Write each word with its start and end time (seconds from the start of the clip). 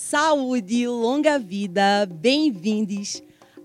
saúde, 0.00 0.88
longa 0.88 1.38
vida, 1.38 2.08
bem-vindos 2.10 3.22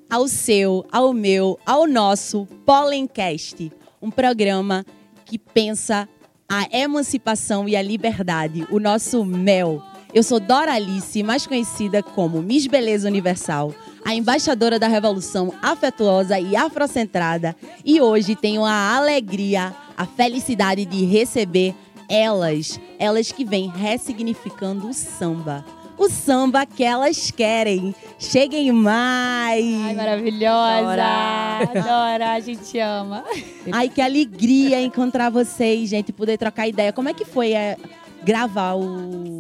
ao 0.10 0.28
seu, 0.28 0.86
ao 0.92 1.14
meu, 1.14 1.58
ao 1.66 1.88
nosso 1.88 2.46
Pollencast, 2.66 3.72
um 4.02 4.12
programa 4.12 4.86
que 5.24 5.40
pensa 5.40 6.10
a 6.48 6.68
emancipação 6.78 7.70
e 7.70 7.76
a 7.76 7.82
liberdade, 7.82 8.68
o 8.70 8.82
nosso 8.82 9.24
mel. 9.24 9.82
Eu 10.14 10.22
sou 10.22 10.38
Dora 10.38 10.74
Alice, 10.74 11.24
mais 11.24 11.48
conhecida 11.48 12.04
como 12.04 12.42
Miss 12.42 12.68
Beleza 12.68 13.08
Universal, 13.08 13.74
a 14.04 14.14
embaixadora 14.14 14.78
da 14.78 14.90
revolução 14.90 15.54
afetuosa 15.62 16.38
e 16.38 16.54
afrocentrada, 16.54 17.56
e 17.84 18.02
hoje 18.02 18.36
tenho 18.36 18.66
a 18.66 18.94
alegria, 18.94 19.74
a 19.96 20.06
felicidade 20.06 20.84
de 20.84 21.06
receber 21.06 21.74
elas, 22.10 22.78
elas 23.00 23.32
que 23.32 23.46
vêm 23.46 23.70
ressignificando 23.70 24.90
o 24.90 24.94
samba 24.94 25.64
o 25.98 26.10
samba 26.10 26.66
que 26.66 26.84
elas 26.84 27.32
querem. 27.32 27.96
Cheguem 28.20 28.72
mais! 28.72 29.66
Ai, 29.84 29.94
maravilhosa! 29.94 30.82
Dora, 30.82 31.82
Dora 31.84 32.32
a 32.34 32.40
gente 32.40 32.78
ama. 32.80 33.24
Ai, 33.72 33.90
que 33.90 34.02
alegria 34.02 34.82
encontrar 34.82 35.30
vocês, 35.30 35.90
gente, 35.90 36.12
poder 36.12 36.38
trocar 36.38 36.68
ideia. 36.68 36.94
Como 36.94 37.10
é 37.10 37.14
que 37.14 37.26
foi 37.26 37.54
é, 37.54 37.78
gravar 38.24 38.76
o 38.76 39.40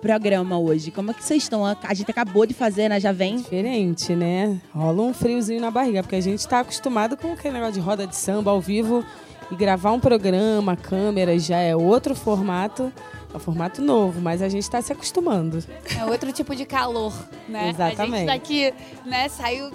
programa 0.00 0.58
hoje? 0.58 0.90
Como 0.90 1.10
é 1.10 1.14
que 1.14 1.24
vocês 1.24 1.42
estão? 1.42 1.64
A 1.64 1.94
gente 1.94 2.10
acabou 2.10 2.46
de 2.46 2.54
fazer, 2.54 2.88
né? 2.88 3.00
Já 3.00 3.12
vem? 3.12 3.36
Diferente, 3.36 4.14
né? 4.14 4.60
Rola 4.74 5.02
um 5.02 5.14
friozinho 5.14 5.60
na 5.60 5.70
barriga, 5.70 6.02
porque 6.02 6.16
a 6.16 6.20
gente 6.20 6.38
está 6.38 6.60
acostumado 6.60 7.16
com 7.16 7.32
aquele 7.32 7.54
negócio 7.54 7.74
de 7.74 7.80
roda 7.80 8.06
de 8.06 8.14
samba 8.16 8.50
ao 8.50 8.60
vivo 8.60 9.04
e 9.50 9.54
gravar 9.54 9.92
um 9.92 10.00
programa, 10.00 10.76
câmera 10.76 11.38
já 11.38 11.58
é 11.58 11.74
outro 11.74 12.14
formato. 12.14 12.92
É 13.36 13.38
um 13.38 13.40
formato 13.40 13.82
novo, 13.82 14.18
mas 14.18 14.40
a 14.40 14.48
gente 14.48 14.62
está 14.62 14.80
se 14.80 14.90
acostumando. 14.94 15.62
É 15.94 16.06
outro 16.06 16.32
tipo 16.32 16.56
de 16.56 16.64
calor, 16.64 17.12
né? 17.46 17.68
Exatamente. 17.68 18.14
A 18.14 18.16
gente 18.16 18.26
daqui, 18.26 18.74
né, 19.04 19.28
saiu 19.28 19.70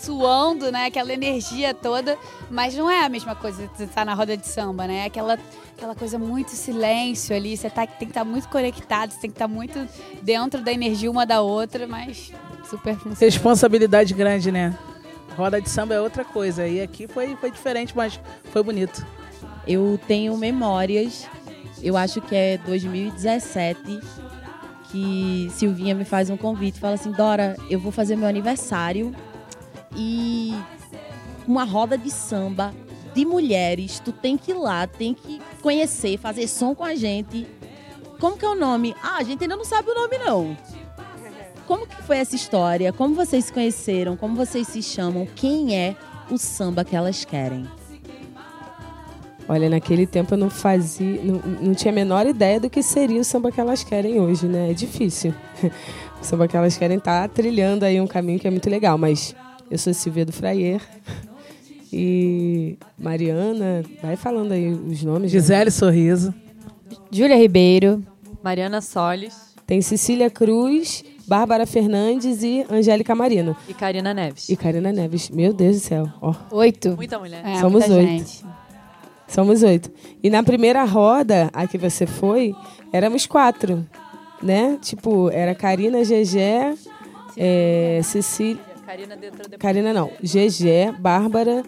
suando, 0.00 0.70
né? 0.70 0.86
Aquela 0.86 1.12
energia 1.12 1.74
toda, 1.74 2.16
mas 2.48 2.76
não 2.76 2.88
é 2.88 3.04
a 3.04 3.08
mesma 3.08 3.34
coisa 3.34 3.66
que 3.66 3.78
você 3.78 3.86
tá 3.88 4.04
na 4.04 4.14
roda 4.14 4.36
de 4.36 4.46
samba, 4.46 4.86
né? 4.86 5.06
Aquela, 5.06 5.36
aquela 5.76 5.96
coisa 5.96 6.20
muito 6.20 6.52
silêncio 6.52 7.34
ali, 7.34 7.56
você 7.56 7.68
tá, 7.68 7.84
tem 7.84 8.06
que 8.06 8.12
estar 8.12 8.24
tá 8.24 8.24
muito 8.24 8.48
conectado, 8.48 9.10
você 9.10 9.22
tem 9.22 9.30
que 9.30 9.34
estar 9.34 9.48
tá 9.48 9.52
muito 9.52 9.88
dentro 10.22 10.62
da 10.62 10.72
energia 10.72 11.10
uma 11.10 11.26
da 11.26 11.40
outra, 11.40 11.88
mas 11.88 12.32
super 12.68 12.94
funciona. 12.94 13.18
Responsabilidade 13.18 14.14
grande, 14.14 14.52
né? 14.52 14.78
Roda 15.36 15.60
de 15.60 15.68
samba 15.68 15.94
é 15.94 16.00
outra 16.00 16.24
coisa. 16.24 16.68
E 16.68 16.80
aqui 16.80 17.08
foi, 17.08 17.34
foi 17.34 17.50
diferente, 17.50 17.92
mas 17.96 18.20
foi 18.52 18.62
bonito. 18.62 19.04
Eu 19.66 19.98
tenho 20.06 20.36
memórias 20.36 21.28
eu 21.82 21.96
acho 21.96 22.20
que 22.20 22.34
é 22.34 22.58
2017 22.58 24.00
que 24.90 25.48
Silvinha 25.54 25.94
me 25.94 26.04
faz 26.04 26.30
um 26.30 26.36
convite, 26.36 26.80
fala 26.80 26.94
assim, 26.94 27.12
Dora, 27.12 27.56
eu 27.68 27.78
vou 27.78 27.92
fazer 27.92 28.16
meu 28.16 28.28
aniversário 28.28 29.14
e 29.94 30.52
uma 31.46 31.64
roda 31.64 31.96
de 31.96 32.10
samba 32.10 32.74
de 33.14 33.24
mulheres, 33.24 34.00
tu 34.00 34.12
tem 34.12 34.36
que 34.36 34.50
ir 34.50 34.54
lá, 34.54 34.86
tem 34.86 35.14
que 35.14 35.40
conhecer, 35.62 36.18
fazer 36.18 36.46
som 36.48 36.74
com 36.74 36.84
a 36.84 36.94
gente. 36.94 37.46
Como 38.18 38.36
que 38.36 38.44
é 38.44 38.48
o 38.48 38.54
nome? 38.54 38.94
Ah, 39.02 39.18
a 39.18 39.22
gente 39.22 39.42
ainda 39.42 39.56
não 39.56 39.64
sabe 39.64 39.90
o 39.90 39.94
nome 39.94 40.18
não. 40.18 40.56
Como 41.66 41.86
que 41.86 42.02
foi 42.02 42.18
essa 42.18 42.34
história? 42.34 42.92
Como 42.92 43.14
vocês 43.14 43.44
se 43.46 43.52
conheceram? 43.52 44.16
Como 44.16 44.34
vocês 44.34 44.66
se 44.66 44.82
chamam? 44.82 45.26
Quem 45.36 45.76
é 45.76 45.96
o 46.30 46.36
samba 46.36 46.84
que 46.84 46.96
elas 46.96 47.24
querem? 47.24 47.66
Olha, 49.50 49.68
naquele 49.68 50.06
tempo 50.06 50.34
eu 50.34 50.38
não 50.38 50.48
fazia, 50.48 51.20
não, 51.24 51.40
não 51.60 51.74
tinha 51.74 51.90
a 51.90 51.94
menor 51.94 52.24
ideia 52.24 52.60
do 52.60 52.70
que 52.70 52.84
seria 52.84 53.20
o 53.20 53.24
samba 53.24 53.50
que 53.50 53.60
elas 53.60 53.82
querem 53.82 54.20
hoje, 54.20 54.46
né? 54.46 54.70
É 54.70 54.74
difícil. 54.74 55.34
O 56.20 56.24
samba 56.24 56.46
que 56.46 56.54
elas 56.54 56.76
querem 56.76 56.98
estar 56.98 57.26
tá 57.26 57.34
trilhando 57.34 57.82
aí 57.82 57.98
um 57.98 58.06
caminho 58.06 58.38
que 58.38 58.46
é 58.46 58.50
muito 58.50 58.68
legal, 58.68 58.98
mas 58.98 59.34
eu 59.70 59.78
sou 59.78 59.94
Silvia 59.94 60.26
do 60.26 60.32
Fraier. 60.32 60.82
E 61.90 62.76
Mariana, 62.98 63.82
vai 64.02 64.16
falando 64.16 64.52
aí 64.52 64.70
os 64.70 65.02
nomes. 65.02 65.30
Gisele 65.30 65.64
né? 65.64 65.70
Sorriso. 65.70 66.34
Júlia 67.10 67.36
Ribeiro. 67.36 68.04
Mariana 68.44 68.82
Solis. 68.82 69.54
Tem 69.66 69.80
Cecília 69.80 70.28
Cruz, 70.28 71.02
Bárbara 71.26 71.66
Fernandes 71.66 72.42
e 72.42 72.66
Angélica 72.70 73.14
Marino. 73.14 73.56
E 73.66 73.72
Karina 73.72 74.12
Neves. 74.12 74.48
E 74.50 74.56
Karina 74.56 74.92
Neves. 74.92 75.30
Meu 75.30 75.54
Deus 75.54 75.76
do 75.76 75.80
céu. 75.80 76.12
Ó. 76.20 76.34
Oito. 76.50 76.94
Muita 76.96 77.18
mulher. 77.18 77.42
É, 77.46 77.60
Somos 77.60 77.86
muita 77.88 77.94
oito. 77.94 78.08
Gente. 78.10 78.44
Somos 79.30 79.62
oito. 79.62 79.90
E 80.20 80.28
na 80.28 80.42
primeira 80.42 80.82
roda, 80.82 81.50
a 81.52 81.64
que 81.66 81.78
você 81.78 82.04
foi, 82.04 82.52
éramos 82.92 83.26
quatro, 83.26 83.86
né? 84.42 84.76
Tipo, 84.82 85.30
era 85.30 85.54
Karina, 85.54 86.04
Gegé, 86.04 86.74
é, 87.36 88.00
Cecília... 88.02 88.60
Karina 88.84 89.16
depois. 89.16 89.48
Karina 89.56 89.92
não. 89.92 90.10
Gegé, 90.20 90.90
Bárbara, 90.98 91.62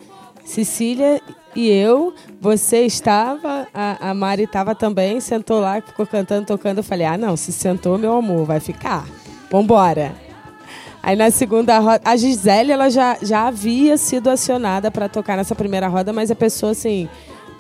Cecília 0.45 1.21
e 1.55 1.71
eu. 1.71 2.13
Você 2.41 2.85
estava, 2.85 3.69
a, 3.73 4.11
a 4.11 4.13
Mari 4.13 4.43
estava 4.43 4.75
também, 4.75 5.21
sentou 5.21 5.61
lá, 5.61 5.81
ficou 5.81 6.05
cantando, 6.05 6.45
tocando. 6.45 6.79
Eu 6.79 6.85
falei, 6.85 7.07
ah, 7.07 7.17
não, 7.17 7.37
se 7.37 7.53
sentou, 7.53 7.97
meu 7.97 8.15
amor, 8.15 8.45
vai 8.45 8.59
ficar. 8.59 9.07
Vambora. 9.49 10.13
Aí 11.01 11.15
na 11.15 11.31
segunda 11.31 11.79
roda, 11.79 12.01
a 12.05 12.17
Gisele 12.17 12.73
ela 12.73 12.91
já, 12.91 13.19
já 13.23 13.47
havia 13.47 13.97
sido 13.97 14.29
acionada 14.31 14.91
para 14.91 15.09
tocar 15.09 15.37
nessa 15.37 15.55
primeira 15.55 15.87
roda, 15.87 16.13
mas 16.13 16.31
a 16.31 16.35
pessoa 16.35 16.73
assim, 16.73 17.09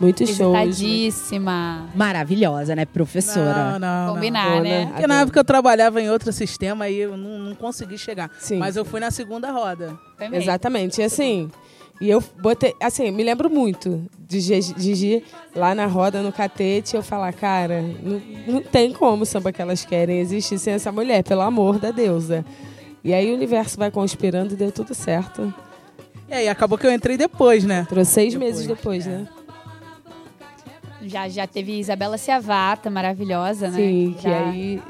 Muitos 0.02 0.28
shows. 0.36 0.56
Visitadíssima. 0.76 1.88
Maravilhosa, 1.94 2.74
né, 2.74 2.84
professora? 2.84 3.78
Não, 3.78 4.06
não, 4.06 4.14
Combinar, 4.14 4.56
não. 4.56 4.62
né? 4.62 4.86
Porque 4.86 5.06
na 5.06 5.20
época 5.20 5.40
eu 5.40 5.44
trabalhava 5.44 6.00
em 6.00 6.10
outro 6.10 6.32
sistema 6.32 6.88
e 6.88 6.98
eu 6.98 7.16
não, 7.16 7.38
não 7.38 7.54
consegui 7.54 7.96
chegar. 7.96 8.30
Sim. 8.38 8.58
Mas 8.58 8.76
eu 8.76 8.84
fui 8.84 9.00
na 9.00 9.10
segunda 9.10 9.50
roda. 9.50 9.96
Também. 10.18 10.40
Exatamente. 10.40 11.00
E 11.00 11.04
assim, 11.04 11.50
e 12.00 12.10
eu 12.10 12.22
botei, 12.40 12.74
assim, 12.80 13.10
me 13.10 13.22
lembro 13.22 13.48
muito 13.48 14.04
de 14.28 14.40
Gi- 14.40 14.74
Gigi 14.76 15.24
lá 15.54 15.74
na 15.74 15.86
roda, 15.86 16.20
no 16.22 16.32
catete, 16.32 16.96
eu 16.96 17.02
falar, 17.02 17.32
cara, 17.32 17.80
não, 18.02 18.20
não 18.54 18.60
tem 18.62 18.92
como 18.92 19.22
o 19.22 19.26
samba 19.26 19.52
que 19.52 19.62
elas 19.62 19.84
querem 19.84 20.18
existir 20.18 20.58
sem 20.58 20.74
essa 20.74 20.90
mulher, 20.90 21.22
pelo 21.22 21.42
amor 21.42 21.78
da 21.78 21.90
deusa. 21.90 22.44
E 23.04 23.12
aí 23.14 23.30
o 23.30 23.34
universo 23.34 23.78
vai 23.78 23.90
conspirando 23.90 24.54
e 24.54 24.56
deu 24.56 24.72
tudo 24.72 24.94
certo. 24.94 25.52
E 26.28 26.34
aí 26.34 26.48
acabou 26.48 26.78
que 26.78 26.86
eu 26.86 26.92
entrei 26.92 27.16
depois, 27.16 27.62
né? 27.64 27.84
Trouxe 27.88 28.10
seis 28.12 28.32
Depois, 28.32 28.52
meses 28.54 28.66
depois, 28.66 29.06
é. 29.06 29.10
né? 29.10 29.28
Já, 31.02 31.28
já 31.28 31.46
teve 31.46 31.78
Isabela 31.78 32.16
Ciavata, 32.16 32.88
maravilhosa, 32.90 33.68
né? 33.68 33.76
Sim, 33.76 34.14
que 34.18 34.22
Já- 34.22 34.48
aí 34.50 34.80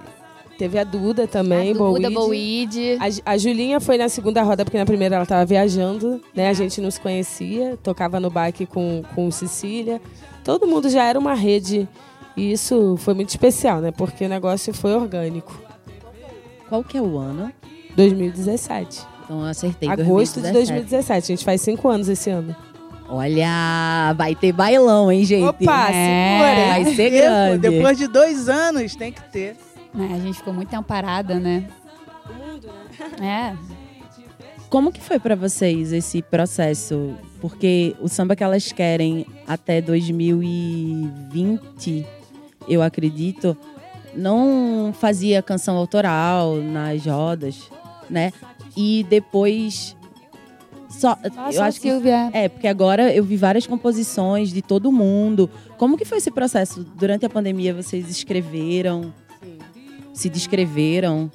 teve 0.58 0.78
a 0.78 0.84
Duda 0.84 1.26
também, 1.26 1.70
a 1.70 1.74
Duda. 1.74 2.10
Bowied. 2.10 2.98
A, 3.24 3.32
a 3.32 3.38
Julinha 3.38 3.80
foi 3.80 3.96
na 3.96 4.08
segunda 4.08 4.42
roda, 4.42 4.64
porque 4.64 4.78
na 4.78 4.84
primeira 4.84 5.16
ela 5.16 5.24
estava 5.24 5.44
viajando, 5.44 6.20
né? 6.34 6.48
A 6.48 6.52
gente 6.52 6.80
não 6.80 6.90
se 6.90 7.00
conhecia, 7.00 7.76
tocava 7.82 8.20
no 8.20 8.30
baque 8.30 8.66
com, 8.66 9.02
com 9.14 9.30
Cecília. 9.30 10.00
Todo 10.44 10.66
mundo 10.66 10.88
já 10.90 11.04
era 11.04 11.18
uma 11.18 11.34
rede. 11.34 11.88
E 12.36 12.52
isso 12.52 12.96
foi 12.98 13.14
muito 13.14 13.28
especial, 13.28 13.80
né? 13.80 13.90
Porque 13.90 14.24
o 14.24 14.28
negócio 14.28 14.72
foi 14.72 14.94
orgânico. 14.94 15.52
Qual 16.68 16.82
que 16.82 16.96
é 16.96 17.02
o 17.02 17.18
ano? 17.18 17.52
2017. 17.96 19.06
Então 19.24 19.40
eu 19.40 19.46
acertei. 19.46 19.88
Agosto 19.88 20.40
de 20.40 20.50
2017. 20.52 20.72
2017. 20.72 21.24
A 21.32 21.36
gente 21.36 21.44
faz 21.44 21.60
cinco 21.60 21.88
anos 21.88 22.08
esse 22.08 22.30
ano. 22.30 22.56
Olha, 23.14 24.14
vai 24.16 24.34
ter 24.34 24.52
bailão, 24.52 25.12
hein, 25.12 25.22
gente? 25.22 25.44
Opa, 25.44 25.90
É. 25.90 26.38
segura! 26.38 26.66
Vai 26.68 26.84
ser 26.94 27.10
Depois- 27.10 27.22
grande. 27.22 27.58
Depois 27.68 27.98
de 27.98 28.06
dois 28.08 28.48
anos 28.48 28.96
tem 28.96 29.12
que 29.12 29.20
ter. 29.30 29.54
né, 29.92 30.12
a 30.14 30.18
gente 30.18 30.38
ficou 30.38 30.54
muito 30.54 30.70
tempo 30.70 30.84
parada, 30.84 31.38
né? 31.38 31.68
É. 33.20 33.54
Como 34.70 34.90
que 34.90 35.02
foi 35.02 35.18
pra 35.18 35.34
vocês 35.34 35.92
esse 35.92 36.22
processo? 36.22 37.14
Porque 37.38 37.94
o 38.00 38.08
samba 38.08 38.34
que 38.34 38.42
elas 38.42 38.72
querem 38.72 39.26
até 39.46 39.82
2020, 39.82 42.06
eu 42.66 42.80
acredito, 42.80 43.54
não 44.15 44.94
fazia 44.98 45.42
canção 45.42 45.76
autoral 45.76 46.56
nas 46.56 47.04
rodas, 47.04 47.70
né? 48.08 48.32
E 48.74 49.04
depois 49.10 49.94
só 50.92 51.16
Nossa, 51.34 51.56
eu 51.59 51.62
acho 51.62 51.80
que 51.80 51.91
Silvia. 51.91 52.30
é, 52.33 52.48
porque 52.48 52.68
agora 52.68 53.12
eu 53.12 53.24
vi 53.24 53.36
várias 53.36 53.66
composições 53.66 54.50
de 54.50 54.62
todo 54.62 54.92
mundo. 54.92 55.50
Como 55.77 55.97
que 55.97 56.04
foi 56.04 56.18
esse 56.18 56.30
processo? 56.30 56.84
Durante 56.94 57.27
a 57.27 57.30
pandemia 57.30 57.74
vocês 57.74 58.09
escreveram? 58.09 59.12
Se 60.12 60.28
descreveram? 60.28 61.30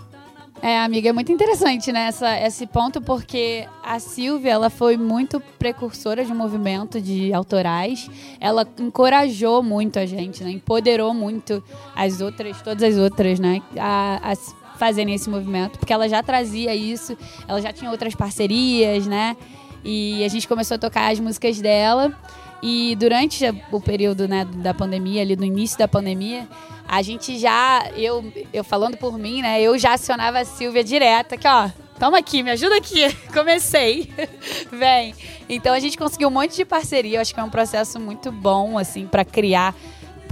É, 0.62 0.80
amiga, 0.80 1.09
é 1.09 1.13
muito 1.13 1.31
interessante, 1.31 1.92
né, 1.92 2.07
essa, 2.07 2.36
esse 2.39 2.65
ponto, 2.65 3.00
porque 3.00 3.68
a 3.83 4.00
Silvia, 4.00 4.51
ela 4.51 4.71
foi 4.71 4.98
muito 4.98 5.39
precursora 5.59 6.25
de 6.25 6.31
um 6.31 6.36
movimento 6.36 7.00
de 7.00 7.31
autorais. 7.31 8.09
Ela 8.39 8.68
encorajou 8.80 9.62
muito 9.62 10.00
a 10.00 10.06
gente, 10.06 10.44
né, 10.44 10.50
empoderou 10.50 11.13
muito 11.13 11.63
as 11.95 12.21
outras, 12.21 12.59
todas 12.62 12.81
as 12.81 12.98
outras, 12.98 13.39
né, 13.39 13.62
a, 13.77 14.31
a 14.31 14.36
fazerem 14.77 15.13
esse 15.13 15.29
movimento, 15.29 15.79
porque 15.79 15.91
ela 15.91 16.07
já 16.07 16.21
trazia 16.24 16.74
isso, 16.74 17.18
ela 17.47 17.62
já 17.62 17.74
tinha 17.74 17.91
outras 17.91 18.15
parcerias, 18.15 19.06
né, 19.07 19.35
e 19.83 20.24
a 20.24 20.27
gente 20.27 20.47
começou 20.47 20.75
a 20.75 20.77
tocar 20.77 21.12
as 21.12 21.19
músicas 21.19 21.59
dela. 21.62 22.13
E 22.62 22.95
durante 22.95 23.45
o 23.71 23.79
período 23.79 24.27
né, 24.27 24.44
da 24.44 24.74
pandemia, 24.74 25.21
ali 25.21 25.35
no 25.35 25.45
início 25.45 25.77
da 25.77 25.88
pandemia, 25.88 26.47
a 26.88 27.01
gente 27.01 27.38
já, 27.38 27.88
eu, 27.95 28.33
eu 28.51 28.63
falando 28.63 28.97
por 28.97 29.18
mim, 29.18 29.41
né, 29.41 29.62
eu 29.62 29.77
já 29.77 29.94
acionava 29.94 30.39
a 30.39 30.45
Silvia 30.45 30.83
direto, 30.83 31.33
aqui 31.33 31.47
ó, 31.47 31.69
toma 32.00 32.18
aqui, 32.18 32.41
me 32.41 32.51
ajuda 32.51 32.77
aqui, 32.77 33.13
comecei, 33.33 34.12
vem. 34.71 35.13
Então 35.47 35.73
a 35.73 35.80
gente 35.80 35.97
conseguiu 35.97 36.30
um 36.30 36.31
monte 36.31 36.56
de 36.56 36.65
parceria, 36.65 37.18
eu 37.18 37.21
acho 37.21 37.33
que 37.33 37.39
é 37.39 37.44
um 37.44 37.50
processo 37.50 38.00
muito 38.00 38.31
bom, 38.31 38.77
assim, 38.77 39.06
para 39.06 39.23
criar. 39.23 39.75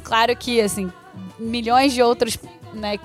Claro 0.03 0.35
que, 0.35 0.61
assim, 0.61 0.91
milhões 1.37 1.93
de 1.93 2.01
outros, 2.01 2.37
né, 2.73 2.97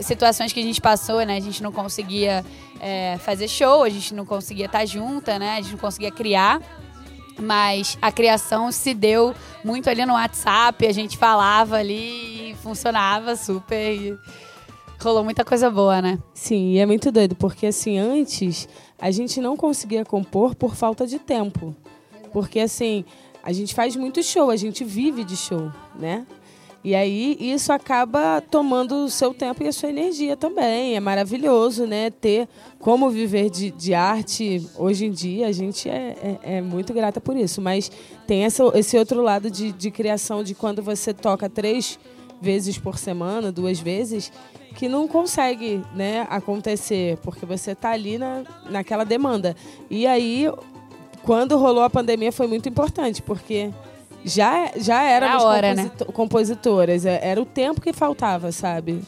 situações 0.00 0.52
que 0.52 0.60
a 0.60 0.62
gente 0.62 0.80
passou, 0.80 1.24
né, 1.24 1.36
a 1.36 1.40
gente 1.40 1.62
não 1.62 1.72
conseguia 1.72 2.44
é, 2.80 3.16
fazer 3.18 3.48
show, 3.48 3.82
a 3.82 3.88
gente 3.88 4.14
não 4.14 4.24
conseguia 4.24 4.66
estar 4.66 4.84
junta, 4.86 5.38
né, 5.38 5.56
a 5.58 5.60
gente 5.60 5.72
não 5.72 5.78
conseguia 5.78 6.10
criar. 6.10 6.60
Mas 7.36 7.98
a 8.00 8.12
criação 8.12 8.70
se 8.70 8.94
deu 8.94 9.34
muito 9.64 9.90
ali 9.90 10.06
no 10.06 10.12
WhatsApp, 10.12 10.86
a 10.86 10.92
gente 10.92 11.18
falava 11.18 11.76
ali 11.76 12.52
e 12.52 12.54
funcionava 12.62 13.34
super. 13.34 13.92
E 13.92 14.16
rolou 15.02 15.24
muita 15.24 15.44
coisa 15.44 15.68
boa, 15.68 16.00
né? 16.00 16.18
Sim, 16.32 16.72
e 16.72 16.78
é 16.78 16.86
muito 16.86 17.10
doido, 17.10 17.34
porque 17.34 17.66
assim, 17.66 17.98
antes 17.98 18.68
a 18.98 19.10
gente 19.10 19.40
não 19.40 19.56
conseguia 19.56 20.04
compor 20.04 20.54
por 20.54 20.76
falta 20.76 21.06
de 21.06 21.18
tempo. 21.18 21.74
Porque 22.32 22.60
assim, 22.60 23.04
a 23.42 23.52
gente 23.52 23.74
faz 23.74 23.96
muito 23.96 24.22
show, 24.22 24.50
a 24.50 24.56
gente 24.56 24.84
vive 24.84 25.24
de 25.24 25.36
show, 25.36 25.70
né? 25.98 26.26
E 26.84 26.94
aí 26.94 27.34
isso 27.40 27.72
acaba 27.72 28.42
tomando 28.42 29.06
o 29.06 29.08
seu 29.08 29.32
tempo 29.32 29.62
e 29.62 29.68
a 29.68 29.72
sua 29.72 29.88
energia 29.88 30.36
também. 30.36 30.94
É 30.94 31.00
maravilhoso, 31.00 31.86
né? 31.86 32.10
Ter 32.10 32.46
como 32.78 33.08
viver 33.08 33.48
de, 33.48 33.70
de 33.70 33.94
arte 33.94 34.68
hoje 34.76 35.06
em 35.06 35.10
dia, 35.10 35.46
a 35.46 35.52
gente 35.52 35.88
é, 35.88 36.38
é, 36.42 36.56
é 36.56 36.60
muito 36.60 36.92
grata 36.92 37.22
por 37.22 37.38
isso. 37.38 37.62
Mas 37.62 37.90
tem 38.26 38.44
essa, 38.44 38.62
esse 38.74 38.98
outro 38.98 39.22
lado 39.22 39.50
de, 39.50 39.72
de 39.72 39.90
criação 39.90 40.44
de 40.44 40.54
quando 40.54 40.82
você 40.82 41.14
toca 41.14 41.48
três 41.48 41.98
vezes 42.38 42.76
por 42.76 42.98
semana, 42.98 43.50
duas 43.50 43.80
vezes, 43.80 44.30
que 44.76 44.86
não 44.86 45.08
consegue 45.08 45.82
né, 45.94 46.26
acontecer, 46.28 47.16
porque 47.22 47.46
você 47.46 47.70
está 47.70 47.92
ali 47.92 48.18
na, 48.18 48.42
naquela 48.68 49.04
demanda. 49.04 49.56
E 49.88 50.06
aí, 50.06 50.52
quando 51.22 51.56
rolou 51.56 51.82
a 51.82 51.88
pandemia, 51.88 52.30
foi 52.30 52.46
muito 52.46 52.68
importante, 52.68 53.22
porque 53.22 53.72
já, 54.24 54.70
já 54.76 55.02
éramos 55.02 55.34
Era 55.42 55.44
a 55.44 55.46
hora, 55.48 55.74
né? 55.74 55.82
composito- 55.84 56.12
compositoras, 56.12 57.06
é- 57.06 57.20
era 57.22 57.40
o 57.40 57.44
tempo 57.46 57.80
que 57.80 57.92
faltava, 57.92 58.50
sabe? 58.52 59.00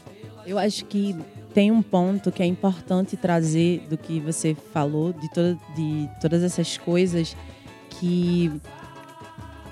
Eu 0.46 0.58
acho 0.58 0.84
que 0.84 1.16
tem 1.54 1.70
um 1.70 1.82
ponto 1.82 2.30
que 2.30 2.42
é 2.42 2.46
importante 2.46 3.16
trazer 3.16 3.86
do 3.88 3.96
que 3.96 4.20
você 4.20 4.54
falou, 4.72 5.12
de, 5.12 5.28
toda, 5.32 5.58
de 5.74 6.08
todas 6.20 6.42
essas 6.42 6.76
coisas, 6.76 7.34
que 7.90 8.52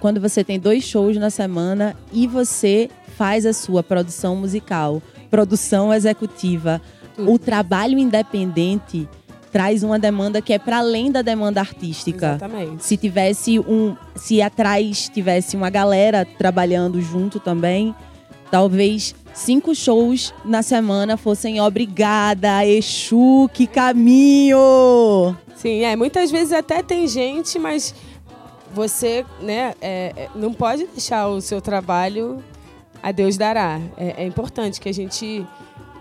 quando 0.01 0.21
você 0.21 0.43
tem 0.43 0.59
dois 0.59 0.83
shows 0.85 1.17
na 1.17 1.31
semana 1.31 1.95
e 2.13 2.27
você 2.27 2.91
faz 3.17 3.47
a 3.47 3.53
sua 3.53 3.83
produção 3.83 4.35
musical, 4.37 5.03
produção 5.31 5.93
executiva, 5.93 6.81
o 7.19 7.39
trabalho 7.39 7.99
independente 7.99 9.09
traz 9.55 9.85
uma 9.85 10.01
demanda 10.01 10.43
que 10.43 10.53
é 10.53 10.59
para 10.59 10.79
além 10.79 11.13
da 11.13 11.23
demanda 11.23 11.61
artística. 11.61 12.31
Exatamente. 12.31 12.85
Se 12.85 12.97
tivesse 12.97 13.61
um, 13.61 13.95
se 14.17 14.43
atrás 14.43 15.09
tivesse 15.09 15.57
uma 15.57 15.71
galera 15.71 16.27
trabalhando 16.27 17.01
junto 17.01 17.39
também, 17.39 17.95
talvez 18.51 19.15
cinco 19.33 19.73
shows 19.73 20.35
na 20.45 20.61
semana 20.61 21.17
fossem 21.17 21.61
obrigada, 21.61 22.67
Exu, 22.67 23.49
que 23.55 23.69
caminho! 23.69 25.37
Sim, 25.55 25.85
é. 25.85 25.95
Muitas 25.95 26.33
vezes 26.33 26.53
até 26.53 26.83
tem 26.83 27.07
gente, 27.07 27.57
mas 27.57 27.95
você 28.75 29.25
né, 29.41 29.73
é, 29.81 30.13
é, 30.17 30.29
não 30.35 30.53
pode 30.53 30.85
deixar 30.89 31.29
o 31.29 31.41
seu 31.41 31.61
trabalho 31.61 32.43
a 33.01 33.13
Deus 33.13 33.37
dará. 33.37 33.81
É, 33.97 34.25
é 34.25 34.27
importante 34.27 34.81
que 34.81 34.89
a 34.89 34.93
gente 34.93 35.47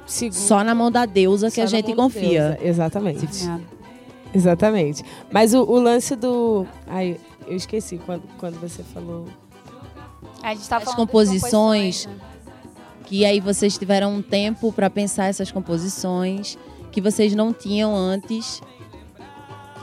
segure. 0.06 0.40
Só 0.40 0.64
na 0.64 0.74
mão 0.76 0.92
da 0.92 1.06
deusa 1.06 1.50
que 1.50 1.56
só 1.56 1.64
a 1.64 1.66
gente 1.66 1.94
confia. 1.96 2.58
Exatamente. 2.62 3.28
É. 3.48 3.60
Exatamente. 4.34 5.04
Mas 5.32 5.54
o, 5.54 5.62
o 5.64 5.80
lance 5.80 6.16
do. 6.16 6.66
Ai, 6.88 7.18
eu 7.48 7.56
esqueci 7.56 8.00
quando, 8.06 8.24
quando 8.38 8.60
você 8.60 8.84
falou. 8.84 9.28
A 10.42 10.54
gente 10.54 10.68
tava 10.68 10.84
As 10.84 10.92
falando 10.92 10.98
das 11.06 11.12
composições. 11.12 12.06
né? 12.06 12.16
Que 13.06 13.26
aí 13.26 13.40
vocês 13.40 13.78
tiveram 13.78 14.14
um 14.16 14.22
tempo 14.22 14.72
para 14.72 14.90
pensar 14.90 15.26
essas 15.26 15.52
composições 15.52 16.58
que 16.92 17.02
vocês 17.02 17.36
não 17.36 17.54
tinham 17.54 17.96
antes. 17.96 18.62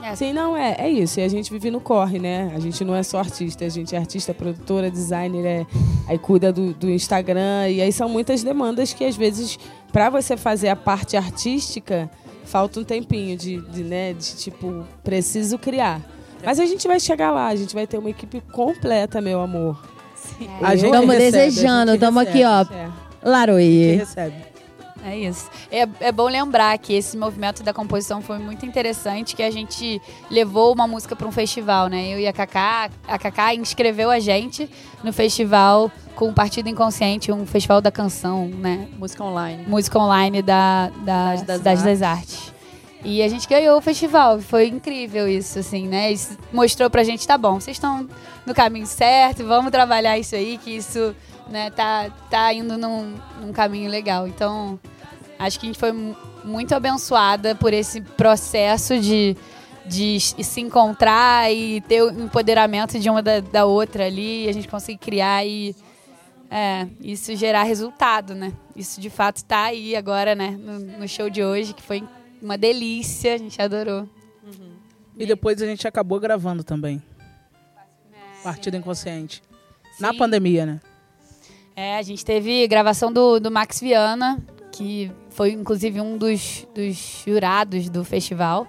É. 0.03 0.15
Sim, 0.15 0.33
não, 0.33 0.57
é, 0.57 0.75
é 0.79 0.89
isso. 0.89 1.19
E 1.19 1.23
a 1.23 1.27
gente 1.27 1.51
vive 1.51 1.69
no 1.69 1.79
corre, 1.79 2.17
né? 2.17 2.51
A 2.55 2.59
gente 2.59 2.83
não 2.83 2.95
é 2.95 3.03
só 3.03 3.19
artista, 3.19 3.63
a 3.65 3.69
gente 3.69 3.95
é 3.95 3.99
artista, 3.99 4.33
produtora, 4.33 4.89
designer, 4.89 5.45
é, 5.45 5.65
aí 6.07 6.17
cuida 6.17 6.51
do, 6.51 6.73
do 6.73 6.89
Instagram. 6.89 7.69
E 7.69 7.81
aí 7.81 7.91
são 7.91 8.09
muitas 8.09 8.41
demandas 8.41 8.93
que, 8.93 9.05
às 9.05 9.15
vezes, 9.15 9.59
para 9.91 10.09
você 10.09 10.37
fazer 10.37 10.69
a 10.69 10.75
parte 10.75 11.17
artística, 11.17 12.09
falta 12.45 12.79
um 12.79 12.83
tempinho 12.83 13.37
de, 13.37 13.61
de, 13.61 13.83
né, 13.83 14.13
de 14.13 14.35
tipo, 14.35 14.85
preciso 15.03 15.57
criar. 15.57 16.01
Mas 16.43 16.59
a 16.59 16.65
gente 16.65 16.87
vai 16.87 16.99
chegar 16.99 17.31
lá, 17.31 17.47
a 17.47 17.55
gente 17.55 17.73
vai 17.73 17.85
ter 17.85 17.97
uma 17.97 18.09
equipe 18.09 18.41
completa, 18.51 19.21
meu 19.21 19.41
amor. 19.41 19.81
A 20.61 20.75
gente 20.75 20.91
Tamo 20.91 21.11
recebe, 21.11 21.27
a 21.27 21.31
desejando, 21.45 21.91
gente 21.91 21.99
tamo 21.99 22.19
recebe. 22.19 22.43
aqui, 22.43 22.69
ó. 22.71 22.75
É. 22.75 22.89
Laroie. 23.23 23.95
recebe. 23.95 24.50
É 25.03 25.17
isso. 25.17 25.49
É, 25.71 25.87
é 25.99 26.11
bom 26.11 26.27
lembrar 26.27 26.77
que 26.77 26.93
esse 26.93 27.17
movimento 27.17 27.63
da 27.63 27.73
composição 27.73 28.21
foi 28.21 28.37
muito 28.37 28.65
interessante, 28.65 29.35
que 29.35 29.41
a 29.41 29.49
gente 29.49 29.99
levou 30.29 30.73
uma 30.73 30.87
música 30.87 31.15
para 31.15 31.27
um 31.27 31.31
festival, 31.31 31.87
né? 31.87 32.07
Eu 32.13 32.19
e 32.19 32.27
a 32.27 32.33
Kaká, 32.33 32.89
a 33.07 33.17
Kaká 33.17 33.55
inscreveu 33.55 34.09
a 34.11 34.19
gente 34.19 34.69
no 35.03 35.11
festival 35.11 35.91
com 36.15 36.29
o 36.29 36.33
Partido 36.33 36.69
Inconsciente, 36.69 37.31
um 37.31 37.45
festival 37.47 37.81
da 37.81 37.91
canção, 37.91 38.47
né? 38.47 38.87
Música 38.97 39.23
online. 39.23 39.63
Música 39.67 39.97
online 39.97 40.41
da, 40.41 40.89
da 41.03 41.31
Das- 41.35 41.41
das 41.43 41.57
Cidade 41.57 41.83
das 41.83 42.01
Artes. 42.01 42.53
E 43.03 43.23
a 43.23 43.27
gente 43.27 43.47
ganhou 43.47 43.79
o 43.79 43.81
festival. 43.81 44.39
Foi 44.39 44.67
incrível 44.67 45.27
isso, 45.27 45.57
assim, 45.57 45.87
né? 45.87 46.11
Isso 46.11 46.37
mostrou 46.53 46.87
pra 46.87 47.03
gente, 47.03 47.25
tá 47.25 47.35
bom, 47.35 47.59
vocês 47.59 47.77
estão 47.77 48.07
no 48.45 48.53
caminho 48.53 48.85
certo, 48.85 49.43
vamos 49.43 49.71
trabalhar 49.71 50.19
isso 50.19 50.35
aí, 50.35 50.59
que 50.59 50.69
isso 50.69 51.15
né, 51.49 51.69
tá, 51.71 52.09
tá 52.29 52.53
indo 52.53 52.77
num, 52.77 53.15
num 53.41 53.51
caminho 53.51 53.89
legal. 53.89 54.27
Então, 54.27 54.79
acho 55.37 55.59
que 55.59 55.65
a 55.65 55.69
gente 55.69 55.79
foi 55.79 55.91
mu- 55.91 56.15
muito 56.43 56.73
abençoada 56.73 57.53
por 57.55 57.73
esse 57.73 58.01
processo 58.01 58.99
de, 58.99 59.35
de 59.85 60.19
se 60.19 60.61
encontrar 60.61 61.51
e 61.53 61.81
ter 61.81 62.01
o 62.03 62.09
empoderamento 62.09 62.99
de 62.99 63.09
uma 63.09 63.21
da, 63.21 63.39
da 63.39 63.65
outra 63.65 64.05
ali, 64.05 64.45
e 64.45 64.49
a 64.49 64.53
gente 64.53 64.67
conseguir 64.67 64.97
criar 64.97 65.45
e 65.45 65.75
é, 66.49 66.87
isso 66.99 67.35
gerar 67.35 67.63
resultado, 67.63 68.33
né? 68.35 68.51
Isso 68.75 68.99
de 68.99 69.09
fato 69.09 69.43
tá 69.45 69.65
aí 69.65 69.95
agora, 69.95 70.33
né? 70.35 70.51
No, 70.51 70.79
no 70.99 71.07
show 71.07 71.29
de 71.29 71.43
hoje, 71.43 71.73
que 71.73 71.81
foi 71.81 72.03
uma 72.41 72.57
delícia, 72.57 73.35
a 73.35 73.37
gente 73.37 73.61
adorou. 73.61 74.07
E 75.17 75.25
depois 75.25 75.61
a 75.61 75.65
gente 75.65 75.87
acabou 75.87 76.19
gravando 76.19 76.63
também. 76.63 77.01
Partido 78.43 78.75
Inconsciente. 78.77 79.43
Na 79.99 80.11
Sim. 80.11 80.17
pandemia, 80.17 80.65
né? 80.65 80.79
É, 81.75 81.97
a 81.97 82.01
gente 82.01 82.23
teve 82.25 82.67
gravação 82.67 83.11
do, 83.11 83.39
do 83.39 83.49
Max 83.49 83.79
Viana, 83.79 84.43
que 84.71 85.11
foi 85.29 85.51
inclusive 85.51 86.01
um 86.01 86.17
dos, 86.17 86.67
dos 86.73 87.23
jurados 87.25 87.89
do 87.89 88.03
festival. 88.03 88.67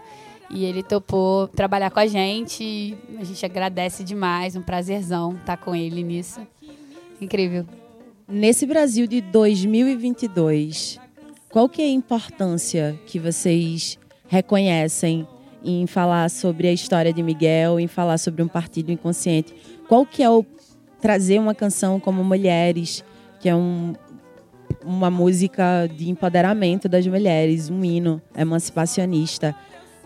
E 0.50 0.64
ele 0.64 0.82
topou 0.82 1.48
trabalhar 1.48 1.90
com 1.90 1.98
a 1.98 2.06
gente. 2.06 2.96
A 3.18 3.24
gente 3.24 3.44
agradece 3.44 4.04
demais, 4.04 4.54
um 4.54 4.62
prazerzão 4.62 5.34
estar 5.34 5.56
com 5.56 5.74
ele 5.74 6.02
nisso. 6.02 6.46
Incrível. 7.20 7.66
Nesse 8.28 8.66
Brasil 8.66 9.06
de 9.06 9.20
2022, 9.20 10.98
qual 11.48 11.68
que 11.68 11.82
é 11.82 11.86
a 11.86 11.90
importância 11.90 12.98
que 13.06 13.18
vocês 13.18 13.98
reconhecem 14.28 15.26
em 15.64 15.86
falar 15.86 16.30
sobre 16.30 16.68
a 16.68 16.72
história 16.72 17.12
de 17.12 17.22
Miguel, 17.22 17.78
em 17.78 17.86
falar 17.86 18.18
sobre 18.18 18.42
um 18.42 18.48
partido 18.48 18.92
inconsciente? 18.92 19.54
Qual 19.88 20.04
que 20.04 20.22
é 20.22 20.30
o 20.30 20.44
trazer 21.02 21.38
uma 21.38 21.54
canção 21.54 22.00
como 22.00 22.24
Mulheres, 22.24 23.04
que 23.40 23.48
é 23.48 23.54
um, 23.54 23.92
uma 24.82 25.10
música 25.10 25.86
de 25.88 26.08
empoderamento 26.08 26.88
das 26.88 27.06
mulheres, 27.06 27.68
um 27.68 27.84
hino 27.84 28.22
emancipacionista? 28.34 29.54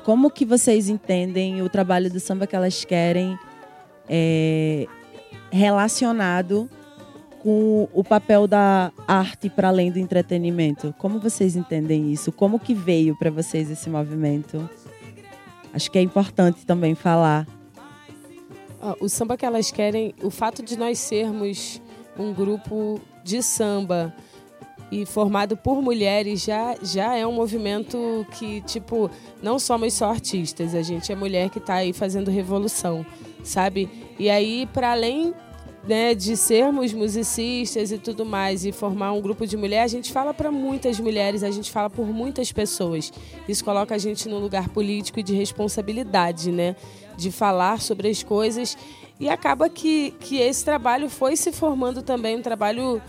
Como 0.03 0.31
que 0.31 0.45
vocês 0.45 0.88
entendem 0.88 1.62
o 1.62 1.69
trabalho 1.69 2.11
do 2.11 2.19
samba 2.19 2.47
que 2.47 2.57
elas 2.57 2.85
querem 2.85 3.38
é, 4.09 4.87
relacionado 5.50 6.69
com 7.47 7.88
o 7.93 8.03
papel 8.03 8.49
da 8.49 8.91
arte 9.07 9.49
para 9.49 9.69
além 9.69 9.93
do 9.93 10.00
entretenimento. 10.00 10.93
Como 10.99 11.21
vocês 11.21 11.55
entendem 11.55 12.12
isso? 12.12 12.33
Como 12.33 12.59
que 12.59 12.75
veio 12.75 13.15
para 13.17 13.31
vocês 13.31 13.71
esse 13.71 13.88
movimento? 13.88 14.69
Acho 15.73 15.88
que 15.88 15.97
é 15.97 16.03
importante 16.03 16.67
também 16.67 16.97
falar. 16.97 17.47
O 19.00 19.09
samba 19.09 19.37
que 19.37 19.47
elas 19.47 19.71
querem, 19.71 20.14
o 20.23 20.31
fato 20.31 20.62
de 20.62 20.76
nós 20.76 20.99
sermos 20.99 21.81
um 22.19 22.33
grupo 22.33 23.00
de 23.25 23.43
samba 23.43 24.14
e 24.90 25.05
formado 25.05 25.57
por 25.57 25.83
mulheres 25.83 26.45
já, 26.45 26.76
já 26.81 27.16
é 27.16 27.26
um 27.26 27.33
movimento 27.33 28.26
que, 28.38 28.61
tipo, 28.62 29.11
não 29.43 29.59
somos 29.59 29.95
só 29.95 30.11
artistas, 30.11 30.75
a 30.75 30.83
gente 30.83 31.11
é 31.11 31.16
mulher 31.16 31.50
que 31.50 31.59
está 31.59 31.75
aí 31.75 31.93
fazendo 31.93 32.31
revolução, 32.31 33.05
sabe? 33.43 33.88
E 34.19 34.31
aí, 34.31 34.69
para 34.73 34.93
além 34.93 35.35
né, 35.87 36.14
de 36.14 36.37
sermos 36.37 36.93
musicistas 36.93 37.93
e 37.93 37.99
tudo 37.99 38.25
mais 38.25 38.64
e 38.64 38.73
formar 38.73 39.12
um 39.12 39.21
grupo 39.21 39.47
de 39.47 39.57
mulheres, 39.57 39.93
a 39.93 39.97
gente 39.97 40.12
fala 40.12 40.35
para 40.35 40.50
muitas 40.50 40.99
mulheres, 40.99 41.43
a 41.43 41.50
gente 41.50 41.71
fala 41.71 41.88
por 41.88 42.07
muitas 42.07 42.50
pessoas. 42.50 43.12
Isso 43.49 43.64
coloca 43.64 43.95
a 43.95 43.99
gente 43.99 44.28
num 44.28 44.38
lugar 44.38 44.69
político 44.69 45.21
e 45.21 45.23
de 45.23 45.35
responsabilidade, 45.35 46.50
né? 46.50 46.75
De 47.16 47.31
falar 47.31 47.81
sobre 47.81 48.09
as 48.09 48.23
coisas. 48.23 48.76
E 49.19 49.28
acaba 49.28 49.69
que, 49.69 50.11
que 50.21 50.38
esse 50.38 50.64
trabalho 50.64 51.09
foi 51.09 51.37
se 51.37 51.52
formando 51.52 52.02
também 52.02 52.37
um 52.37 52.43
trabalho 52.43 53.00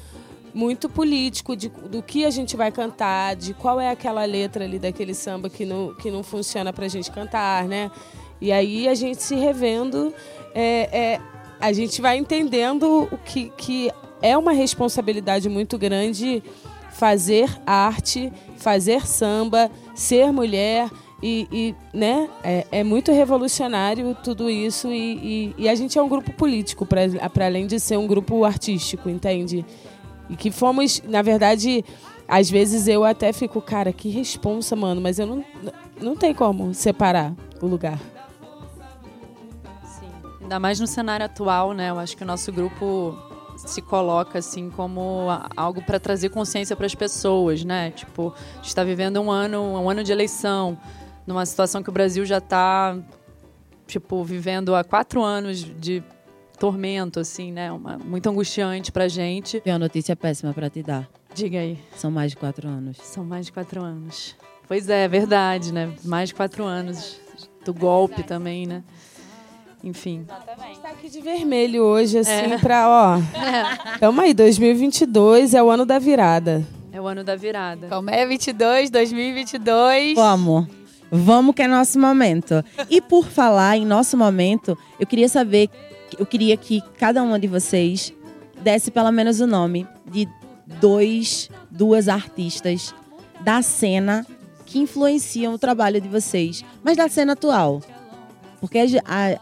muito 0.54 0.88
político 0.88 1.56
de, 1.56 1.70
do 1.70 2.02
que 2.02 2.26
a 2.26 2.30
gente 2.30 2.56
vai 2.56 2.72
cantar, 2.72 3.36
de 3.36 3.54
qual 3.54 3.80
é 3.80 3.90
aquela 3.90 4.24
letra 4.26 4.64
ali 4.64 4.80
daquele 4.80 5.14
samba 5.14 5.50
que 5.50 5.66
não, 5.66 5.94
que 5.96 6.10
não 6.10 6.24
funciona 6.24 6.72
para 6.72 6.86
a 6.86 6.88
gente 6.88 7.12
cantar, 7.12 7.66
né? 7.66 7.92
E 8.40 8.52
aí 8.52 8.88
a 8.88 8.94
gente 8.94 9.22
se 9.22 9.36
revendo, 9.36 10.14
é, 10.54 10.90
é, 10.92 11.22
a 11.60 11.74
gente 11.74 12.02
vai 12.02 12.18
entendendo 12.18 13.08
o 13.12 13.18
que, 13.18 13.52
que 13.58 13.92
é 14.22 14.38
uma 14.38 14.52
responsabilidade 14.52 15.50
muito 15.50 15.78
grande 15.78 16.44
fazer 16.92 17.50
arte, 17.66 18.32
fazer 18.58 19.06
samba, 19.06 19.70
ser 19.94 20.32
mulher 20.32 20.90
e, 21.22 21.48
e 21.52 21.76
né, 21.94 22.30
é, 22.44 22.66
é, 22.72 22.84
muito 22.84 23.12
revolucionário 23.12 24.16
tudo 24.24 24.50
isso 24.50 24.92
e, 24.92 25.54
e, 25.58 25.64
e 25.64 25.70
a 25.70 25.76
gente 25.76 25.98
é 25.98 26.02
um 26.02 26.10
grupo 26.10 26.34
político 26.34 26.86
para 26.86 27.46
além 27.46 27.68
de 27.68 27.80
ser 27.80 27.98
um 27.98 28.08
grupo 28.08 28.44
artístico, 28.44 29.10
entende? 29.10 29.66
E 30.30 30.36
que 30.36 30.52
fomos, 30.52 31.02
na 31.08 31.22
verdade, 31.22 31.84
às 32.28 32.50
vezes 32.50 32.88
eu 32.88 33.04
até 33.04 33.32
fico, 33.32 33.62
cara, 33.62 33.94
que 33.94 34.10
responsa, 34.10 34.76
mano, 34.76 35.00
mas 35.00 35.20
eu 35.20 35.26
não, 35.26 35.46
não 36.02 36.16
tem 36.16 36.34
como 36.34 36.74
separar 36.74 37.34
o 37.62 37.66
lugar. 37.66 38.00
Ainda 40.48 40.62
mais 40.62 40.80
no 40.80 40.88
cenário 40.88 41.26
atual, 41.26 41.74
né? 41.74 41.90
Eu 41.90 42.00
acho 42.00 42.16
que 42.16 42.24
o 42.24 42.26
nosso 42.26 42.54
grupo 42.54 43.18
se 43.58 43.82
coloca 43.82 44.40
assim 44.40 44.70
como 44.70 45.28
algo 45.58 45.82
para 45.82 46.00
trazer 46.00 46.30
consciência 46.30 46.74
para 46.74 46.86
as 46.86 46.96
pessoas, 46.96 47.66
né? 47.66 47.92
Tipo, 47.92 48.34
a 48.34 48.56
gente 48.56 48.68
está 48.68 48.82
vivendo 48.82 49.20
um 49.20 49.30
ano, 49.30 49.62
um 49.62 49.90
ano 49.90 50.06
de 50.06 50.12
eleição, 50.14 50.80
numa 51.26 51.46
situação 51.46 51.84
que 51.84 51.90
o 51.90 51.92
Brasil 51.92 52.26
já 52.26 52.38
está 52.38 52.98
tipo 53.86 54.24
vivendo 54.24 54.74
há 54.74 54.86
quatro 54.86 55.22
anos 55.22 55.60
de 55.60 56.02
tormento, 56.58 57.20
assim, 57.20 57.52
né? 57.52 57.70
Uma, 57.70 57.98
muito 57.98 58.30
angustiante 58.30 58.90
pra 58.90 59.10
gente. 59.10 59.60
Tem 59.60 59.74
uma 59.74 59.80
notícia 59.80 60.16
péssima 60.16 60.54
para 60.54 60.70
te 60.70 60.82
dar. 60.82 61.10
Diga 61.36 61.60
aí. 61.60 61.78
São 61.98 62.10
mais 62.10 62.32
de 62.32 62.38
quatro 62.38 62.70
anos. 62.70 62.96
São 63.04 63.26
mais 63.26 63.48
de 63.48 63.52
quatro 63.52 63.82
anos. 63.82 64.34
Pois 64.66 64.88
é, 64.88 65.04
é 65.04 65.08
verdade, 65.10 65.74
né? 65.74 65.94
Mais 66.06 66.30
de 66.30 66.36
quatro 66.36 66.64
anos 66.64 67.20
do 67.66 67.74
golpe 67.74 68.24
também, 68.24 68.66
né? 68.66 68.82
Enfim. 69.88 70.26
Está 70.74 70.90
aqui 70.90 71.10
de 71.10 71.22
vermelho 71.22 71.82
hoje, 71.82 72.18
assim, 72.18 72.32
é. 72.32 72.58
pra, 72.58 72.90
ó. 72.90 73.20
Tamo 74.00 74.20
aí, 74.20 74.34
2022 74.34 75.54
é 75.54 75.64
o 75.64 75.70
ano 75.70 75.86
da 75.86 75.98
virada. 75.98 76.62
É 76.92 77.00
o 77.00 77.08
ano 77.08 77.24
da 77.24 77.38
virada. 77.38 77.88
Como 77.88 78.10
é 78.10 78.26
22, 78.26 78.90
2022? 78.90 80.16
Vamos. 80.16 80.68
Vamos 81.10 81.56
que 81.56 81.62
é 81.62 81.70
nosso 81.70 81.98
momento. 81.98 82.62
E 82.90 83.00
por 83.00 83.28
falar 83.28 83.78
em 83.78 83.86
nosso 83.86 84.18
momento, 84.18 84.78
eu 85.00 85.08
queria 85.08 85.30
saber 85.30 85.70
eu 86.20 86.26
queria 86.26 86.56
que 86.58 86.82
cada 86.98 87.24
uma 87.24 87.40
de 87.40 87.48
vocês 87.48 88.14
desse 88.62 88.92
pelo 88.92 89.12
menos 89.12 89.40
o 89.40 89.48
nome 89.48 89.88
de 90.06 90.28
dois, 90.82 91.50
duas 91.72 92.10
artistas 92.10 92.94
da 93.40 93.62
cena 93.62 94.26
que 94.66 94.80
influenciam 94.80 95.54
o 95.54 95.58
trabalho 95.58 96.02
de 96.02 96.10
vocês, 96.10 96.64
mas 96.84 96.98
da 96.98 97.08
cena 97.08 97.34
atual. 97.34 97.82
Porque 98.60 98.80
as, 98.80 98.92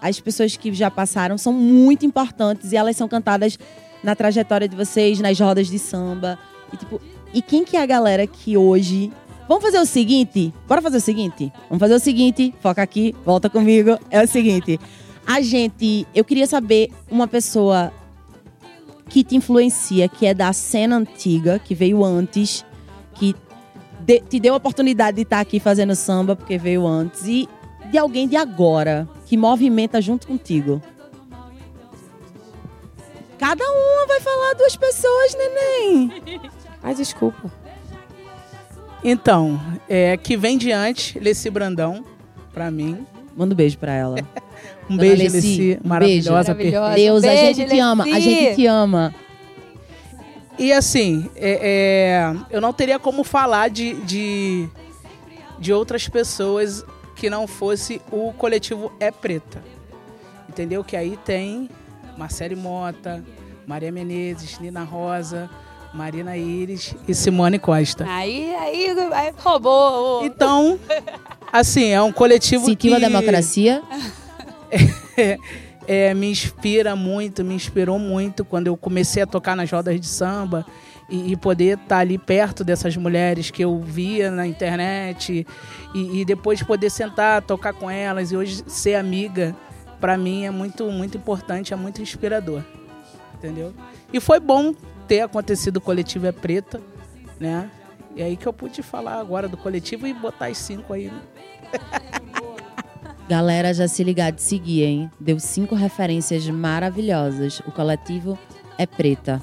as 0.01 0.19
pessoas 0.19 0.57
que 0.57 0.73
já 0.73 0.91
passaram 0.91 1.37
são 1.37 1.53
muito 1.53 2.05
importantes 2.05 2.71
e 2.71 2.75
elas 2.75 2.97
são 2.97 3.07
cantadas 3.07 3.57
na 4.03 4.15
trajetória 4.15 4.67
de 4.67 4.75
vocês, 4.75 5.19
nas 5.19 5.39
rodas 5.39 5.67
de 5.67 5.79
samba. 5.79 6.37
E, 6.71 6.77
tipo, 6.77 7.01
e 7.33 7.41
quem 7.41 7.63
que 7.63 7.77
é 7.77 7.81
a 7.81 7.85
galera 7.85 8.27
que 8.27 8.57
hoje. 8.57 9.11
Vamos 9.47 9.63
fazer 9.63 9.79
o 9.79 9.85
seguinte? 9.85 10.53
Bora 10.67 10.81
fazer 10.81 10.97
o 10.97 11.01
seguinte? 11.01 11.51
Vamos 11.69 11.79
fazer 11.79 11.95
o 11.95 11.99
seguinte. 11.99 12.53
Foca 12.59 12.81
aqui, 12.81 13.15
volta 13.23 13.49
comigo. 13.49 13.97
É 14.09 14.23
o 14.23 14.27
seguinte. 14.27 14.79
A 15.25 15.41
gente. 15.41 16.07
Eu 16.13 16.23
queria 16.23 16.47
saber 16.47 16.91
uma 17.09 17.27
pessoa 17.27 17.91
que 19.09 19.23
te 19.23 19.35
influencia, 19.35 20.07
que 20.07 20.25
é 20.25 20.33
da 20.33 20.51
cena 20.51 20.97
antiga, 20.97 21.59
que 21.59 21.75
veio 21.75 22.03
antes, 22.03 22.65
que 23.13 23.35
de, 23.99 24.19
te 24.19 24.39
deu 24.39 24.53
a 24.53 24.57
oportunidade 24.57 25.15
de 25.15 25.23
estar 25.23 25.39
aqui 25.39 25.59
fazendo 25.59 25.95
samba, 25.95 26.35
porque 26.35 26.57
veio 26.57 26.85
antes, 26.85 27.25
e 27.27 27.47
de 27.95 27.99
alguém 27.99 28.27
de 28.27 28.35
agora, 28.35 29.07
que 29.25 29.37
movimenta 29.37 30.01
junto 30.01 30.27
contigo. 30.27 30.81
Cada 33.37 33.63
uma 33.63 34.05
vai 34.05 34.19
falar 34.19 34.53
duas 34.55 34.75
pessoas, 34.75 35.33
neném. 35.33 36.21
Ai, 36.83 36.93
desculpa. 36.93 37.49
Então, 39.01 39.61
é, 39.87 40.17
que 40.17 40.35
vem 40.35 40.57
diante, 40.57 41.17
Leci 41.19 41.49
Brandão, 41.49 42.03
pra 42.53 42.69
mim. 42.69 43.07
Manda 43.33 43.53
um 43.53 43.55
beijo 43.55 43.77
pra 43.77 43.93
ela. 43.93 44.17
um 44.89 44.97
beijo, 44.97 45.23
Leci. 45.23 45.35
Leci 45.35 45.79
maravilhosa, 45.81 46.53
maravilhosa. 46.53 46.95
Deus, 46.95 47.21
beijo, 47.21 47.33
a 47.33 47.45
gente 47.45 47.59
Leci. 47.61 47.75
te 47.75 47.79
ama. 47.79 48.03
A 48.03 48.19
gente 48.19 48.55
te 48.55 48.65
ama. 48.65 49.15
E 50.59 50.73
assim, 50.73 51.29
é, 51.37 51.59
é, 51.61 52.35
eu 52.49 52.59
não 52.59 52.73
teria 52.73 52.99
como 52.99 53.23
falar 53.23 53.69
de, 53.69 53.93
de, 54.01 54.67
de 55.59 55.71
outras 55.71 56.09
pessoas 56.09 56.83
que 57.15 57.29
não 57.29 57.47
fosse 57.47 58.01
o 58.11 58.33
coletivo 58.33 58.91
É 58.99 59.09
Preta. 59.09 59.63
Entendeu? 60.49 60.83
Que 60.83 60.95
aí 60.95 61.17
tem 61.25 61.69
Marcele 62.17 62.55
Mota, 62.55 63.23
Maria 63.65 63.91
Menezes, 63.91 64.59
Nina 64.59 64.83
Rosa, 64.83 65.49
Marina 65.93 66.37
Iris 66.37 66.93
e 67.07 67.13
Simone 67.13 67.57
Costa. 67.57 68.05
Aí, 68.07 68.53
aí, 68.55 68.89
aí 69.13 69.33
roubou. 69.37 70.25
Então, 70.25 70.79
assim, 71.51 71.91
é 71.91 72.01
um 72.01 72.11
coletivo 72.11 72.65
Sentiu 72.65 72.91
que... 72.91 72.95
a 72.95 72.99
democracia? 72.99 73.81
é, 75.87 76.13
me 76.13 76.29
inspira 76.29 76.95
muito, 76.95 77.43
me 77.43 77.55
inspirou 77.55 77.97
muito 77.97 78.43
quando 78.43 78.67
eu 78.67 78.75
comecei 78.75 79.23
a 79.23 79.27
tocar 79.27 79.55
nas 79.55 79.71
rodas 79.71 79.99
de 79.99 80.07
samba 80.07 80.65
e, 81.09 81.31
e 81.31 81.35
poder 81.35 81.77
estar 81.77 81.99
ali 81.99 82.17
perto 82.17 82.63
dessas 82.63 82.95
mulheres 82.97 83.51
que 83.51 83.63
eu 83.63 83.79
via 83.79 84.31
na 84.31 84.47
internet 84.47 85.45
e, 85.93 86.21
e 86.21 86.25
depois 86.25 86.61
poder 86.63 86.89
sentar, 86.89 87.41
tocar 87.41 87.73
com 87.73 87.89
elas 87.89 88.31
e 88.31 88.37
hoje 88.37 88.63
ser 88.67 88.95
amiga, 88.95 89.55
para 89.99 90.17
mim 90.17 90.45
é 90.45 90.51
muito, 90.51 90.85
muito 90.91 91.17
importante, 91.17 91.73
é 91.73 91.75
muito 91.75 92.01
inspirador, 92.01 92.61
entendeu? 93.35 93.73
E 94.11 94.19
foi 94.19 94.39
bom 94.39 94.73
ter 95.07 95.21
acontecido 95.21 95.77
o 95.77 95.81
coletivo 95.81 96.27
é 96.27 96.31
preta, 96.31 96.81
né? 97.39 97.69
E 98.15 98.23
aí 98.23 98.37
que 98.37 98.47
eu 98.47 98.53
pude 98.53 98.81
falar 98.81 99.19
agora 99.19 99.47
do 99.47 99.57
coletivo 99.57 100.07
e 100.07 100.13
botar 100.13 100.47
as 100.47 100.57
cinco 100.57 100.93
aí. 100.93 101.07
Né? 101.07 101.21
Galera, 103.27 103.73
já 103.73 103.87
se 103.87 104.03
ligar 104.03 104.31
de 104.31 104.41
seguir, 104.41 104.83
hein? 104.83 105.11
Deu 105.19 105.39
cinco 105.39 105.75
referências 105.75 106.47
maravilhosas. 106.47 107.59
O 107.61 107.71
coletivo 107.71 108.37
é 108.77 108.85
preta. 108.85 109.41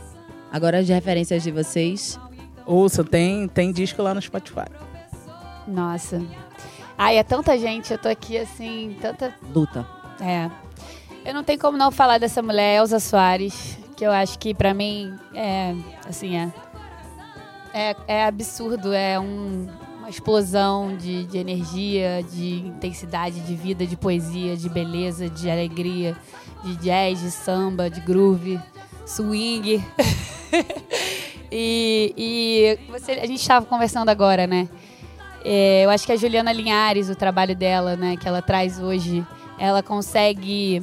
Agora 0.53 0.79
as 0.79 0.89
referências 0.89 1.43
de 1.43 1.51
vocês. 1.51 2.21
Ouça, 2.67 3.03
tem, 3.03 3.49
tem 3.49 3.73
disco 3.73 4.03
lá 4.03 4.15
no 4.15 4.21
Spotify. 4.21 4.67
Nossa. 5.67 6.23
Ai, 6.99 7.17
é 7.17 7.23
tanta 7.23 7.59
gente, 7.59 7.91
eu 7.91 7.99
tô 7.99 8.09
aqui 8.09 8.37
assim, 8.37 8.97
tanta. 9.01 9.35
Luta. 9.55 9.87
É. 10.21 10.51
Eu 11.25 11.33
não 11.33 11.43
tenho 11.43 11.59
como 11.59 11.79
não 11.79 11.91
falar 11.91 12.19
dessa 12.19 12.43
mulher, 12.43 12.77
Elza 12.77 13.01
Soares, 13.01 13.79
que 13.97 14.05
eu 14.05 14.11
acho 14.11 14.39
que 14.39 14.53
pra 14.53 14.75
mim 14.75 15.15
é. 15.35 15.75
Assim, 16.07 16.37
é. 16.37 16.53
É, 17.73 17.97
é 18.07 18.25
absurdo, 18.27 18.93
é 18.93 19.19
um, 19.19 19.67
uma 19.99 20.11
explosão 20.11 20.95
de, 20.95 21.25
de 21.25 21.39
energia, 21.39 22.23
de 22.23 22.57
intensidade, 22.67 23.41
de 23.41 23.55
vida, 23.55 23.87
de 23.87 23.97
poesia, 23.97 24.55
de 24.55 24.69
beleza, 24.69 25.31
de 25.31 25.51
alegria, 25.51 26.15
de 26.63 26.77
jazz, 26.77 27.21
de 27.21 27.31
samba, 27.31 27.89
de 27.89 28.01
groove, 28.01 28.61
swing. 29.07 29.83
e 31.51 32.15
e 32.17 32.79
você, 32.91 33.13
a 33.13 33.27
gente 33.27 33.41
estava 33.41 33.67
conversando 33.67 34.09
agora, 34.09 34.47
né? 34.47 34.69
É, 35.45 35.85
eu 35.85 35.91
acho 35.91 36.07
que 36.07 36.13
a 36.13 36.17
Juliana 36.17 36.53
Linhares, 36.53 37.09
o 37.09 37.17
trabalho 37.17 37.57
dela, 37.57 37.97
né, 37.97 38.17
que 38.17 38.29
ela 38.29 38.41
traz 38.41 38.79
hoje, 38.79 39.27
ela 39.59 39.83
consegue 39.83 40.83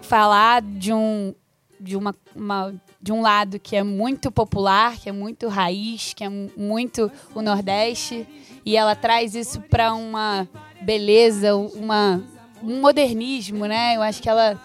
falar 0.00 0.62
de 0.62 0.92
um 0.92 1.34
de 1.78 1.96
uma, 1.96 2.14
uma, 2.34 2.72
de 3.00 3.12
um 3.12 3.20
lado 3.20 3.58
que 3.58 3.74
é 3.74 3.82
muito 3.82 4.30
popular, 4.30 4.96
que 4.96 5.08
é 5.08 5.12
muito 5.12 5.48
raiz, 5.48 6.14
que 6.14 6.22
é 6.22 6.28
muito 6.28 7.10
o 7.34 7.42
Nordeste, 7.42 8.24
e 8.64 8.76
ela 8.76 8.94
traz 8.94 9.34
isso 9.34 9.60
para 9.62 9.92
uma 9.92 10.48
beleza, 10.80 11.56
uma 11.56 12.22
um 12.62 12.80
modernismo, 12.80 13.66
né? 13.66 13.96
Eu 13.96 14.02
acho 14.02 14.22
que 14.22 14.28
ela 14.28 14.60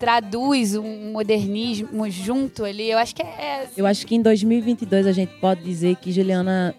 traduz 0.00 0.74
um 0.74 1.12
modernismo 1.12 2.10
junto 2.10 2.64
ali. 2.64 2.90
Eu 2.90 2.98
acho 2.98 3.14
que 3.14 3.22
é. 3.22 3.68
Eu 3.76 3.86
acho 3.86 4.06
que 4.06 4.16
em 4.16 4.22
2022 4.22 5.06
a 5.06 5.12
gente 5.12 5.32
pode 5.38 5.62
dizer 5.62 5.96
que 5.96 6.10
Juliana 6.10 6.74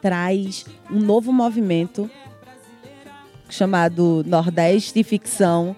traz 0.00 0.64
um 0.88 1.00
novo 1.00 1.32
movimento 1.32 2.08
chamado 3.50 4.22
Nordeste 4.24 5.02
Ficção, 5.02 5.76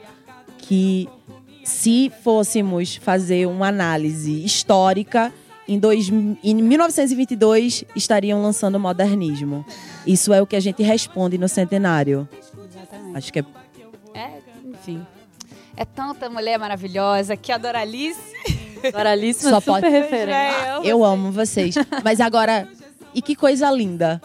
que 0.59 1.09
se 1.65 2.13
fôssemos 2.23 2.97
fazer 2.97 3.47
uma 3.47 3.69
análise 3.69 4.45
histórica, 4.45 5.33
em, 5.67 5.79
dois, 5.79 6.11
em 6.11 6.55
1922 6.55 7.85
estariam 7.97 8.43
lançando 8.43 8.75
o 8.75 8.81
modernismo. 8.81 9.65
Isso 10.07 10.33
é 10.35 10.43
o 10.43 10.47
que 10.47 10.55
a 10.55 10.61
gente 10.61 10.83
responde 10.83 11.39
no 11.39 11.49
centenário. 11.49 12.29
Exatamente. 12.69 13.17
Acho 13.17 13.33
que 13.33 13.39
é 13.39 13.45
É, 14.15 14.31
enfim. 14.67 15.05
É 15.77 15.85
tanta 15.85 16.29
mulher 16.31 16.59
maravilhosa 16.59 17.37
que 17.37 17.51
a 17.53 17.59
Doralice. 17.59 18.21
Doralíssima, 18.93 19.51
Só 19.51 19.61
super 19.61 19.81
pode- 19.81 19.89
referência. 19.89 20.81
Eu 20.85 21.03
amo 21.05 21.33
vocês. 21.33 21.75
Mas 22.05 22.21
agora, 22.21 22.69
e 23.15 23.23
que 23.23 23.35
coisa 23.35 23.71
linda. 23.71 24.21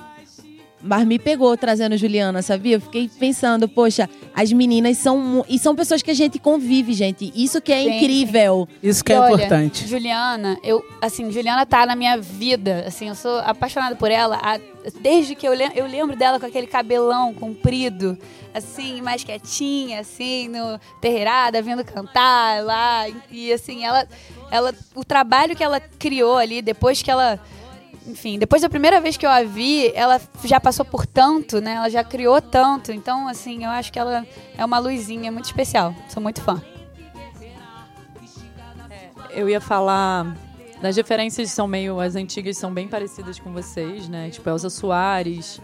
Mas 0.82 1.06
me 1.06 1.20
pegou 1.20 1.58
trazendo 1.58 1.98
Juliana, 1.98 2.42
sabia? 2.42 2.78
Eu 2.78 2.82
fiquei 2.82 3.10
pensando, 3.20 3.68
poxa, 3.68 4.10
as 4.34 4.52
meninas 4.54 4.98
são. 4.98 5.44
E 5.50 5.60
são 5.60 5.76
pessoas 5.76 6.02
que 6.02 6.10
a 6.10 6.14
gente 6.14 6.40
convive, 6.40 6.94
gente. 6.94 7.32
Isso 7.36 7.62
que 7.62 7.74
é 7.74 7.84
Sim, 7.84 7.98
incrível. 7.98 8.68
Isso 8.82 9.04
que 9.04 9.12
E 9.12 9.16
é 9.16 9.20
olha, 9.20 9.34
importante. 9.36 9.86
Juliana, 9.86 10.58
eu, 10.64 10.82
assim, 11.02 11.30
Juliana 11.32 11.66
tá 11.66 11.86
na 11.86 11.96
minha 11.98 12.18
vida, 12.18 12.86
assim, 12.88 13.10
eu 13.10 13.16
sou 13.16 13.40
apaixonada 13.40 13.96
por 13.98 14.10
ela 14.10 14.40
a- 14.42 14.60
desde 15.02 15.36
que 15.36 15.46
eu, 15.46 15.54
lem- 15.54 15.74
eu 15.76 15.86
lembro 15.86 16.16
dela 16.16 16.40
com 16.40 16.46
aquele 16.46 16.66
cabelão 16.68 17.34
comprido, 17.34 18.18
assim, 18.54 19.02
mais 19.02 19.22
quietinha, 19.24 20.00
assim, 20.00 20.48
no 20.48 20.80
terreirada, 21.02 21.62
vindo 21.62 21.84
cantar 21.84 22.64
lá, 22.64 23.06
e, 23.30 23.52
assim, 23.52 23.84
ela, 23.84 24.08
ela, 24.50 24.74
o 24.96 25.04
trabalho 25.04 25.56
que 25.58 25.64
ela 25.64 25.80
criou 25.82 26.38
ali, 26.38 26.62
depois 26.62 27.02
que 27.02 27.12
ela, 27.12 27.38
enfim, 28.08 28.40
depois 28.40 28.62
da 28.62 28.70
primeira 28.70 29.00
vez 29.02 29.16
que 29.18 29.26
eu 29.26 29.30
a 29.30 29.44
vi, 29.44 29.92
ela 29.94 30.20
já 30.44 30.60
passou 30.60 30.84
por 30.86 31.06
tanto, 31.06 31.60
né, 31.62 31.74
ela 31.76 31.90
já 31.90 32.04
criou 32.04 32.42
tanto, 32.42 32.92
então, 32.92 33.28
assim, 33.28 33.64
eu 33.64 33.70
acho 33.70 33.92
que 33.94 34.00
ela 34.00 34.26
é 34.58 34.66
uma 34.66 34.80
luzinha 34.80 35.32
muito 35.32 35.46
especial, 35.46 35.94
sou 36.10 36.22
muito 36.22 36.42
fã. 36.42 36.62
Eu 39.32 39.48
ia 39.50 39.62
falar. 39.62 40.36
Das 40.82 40.96
referências 40.96 41.52
são 41.52 41.68
meio. 41.68 42.00
As 42.00 42.16
antigas 42.16 42.58
são 42.58 42.74
bem 42.74 42.88
parecidas 42.88 43.40
com 43.40 43.52
vocês, 43.52 44.08
né? 44.10 44.30
Tipo, 44.30 44.50
Elza 44.50 44.70
Soares. 44.70 45.60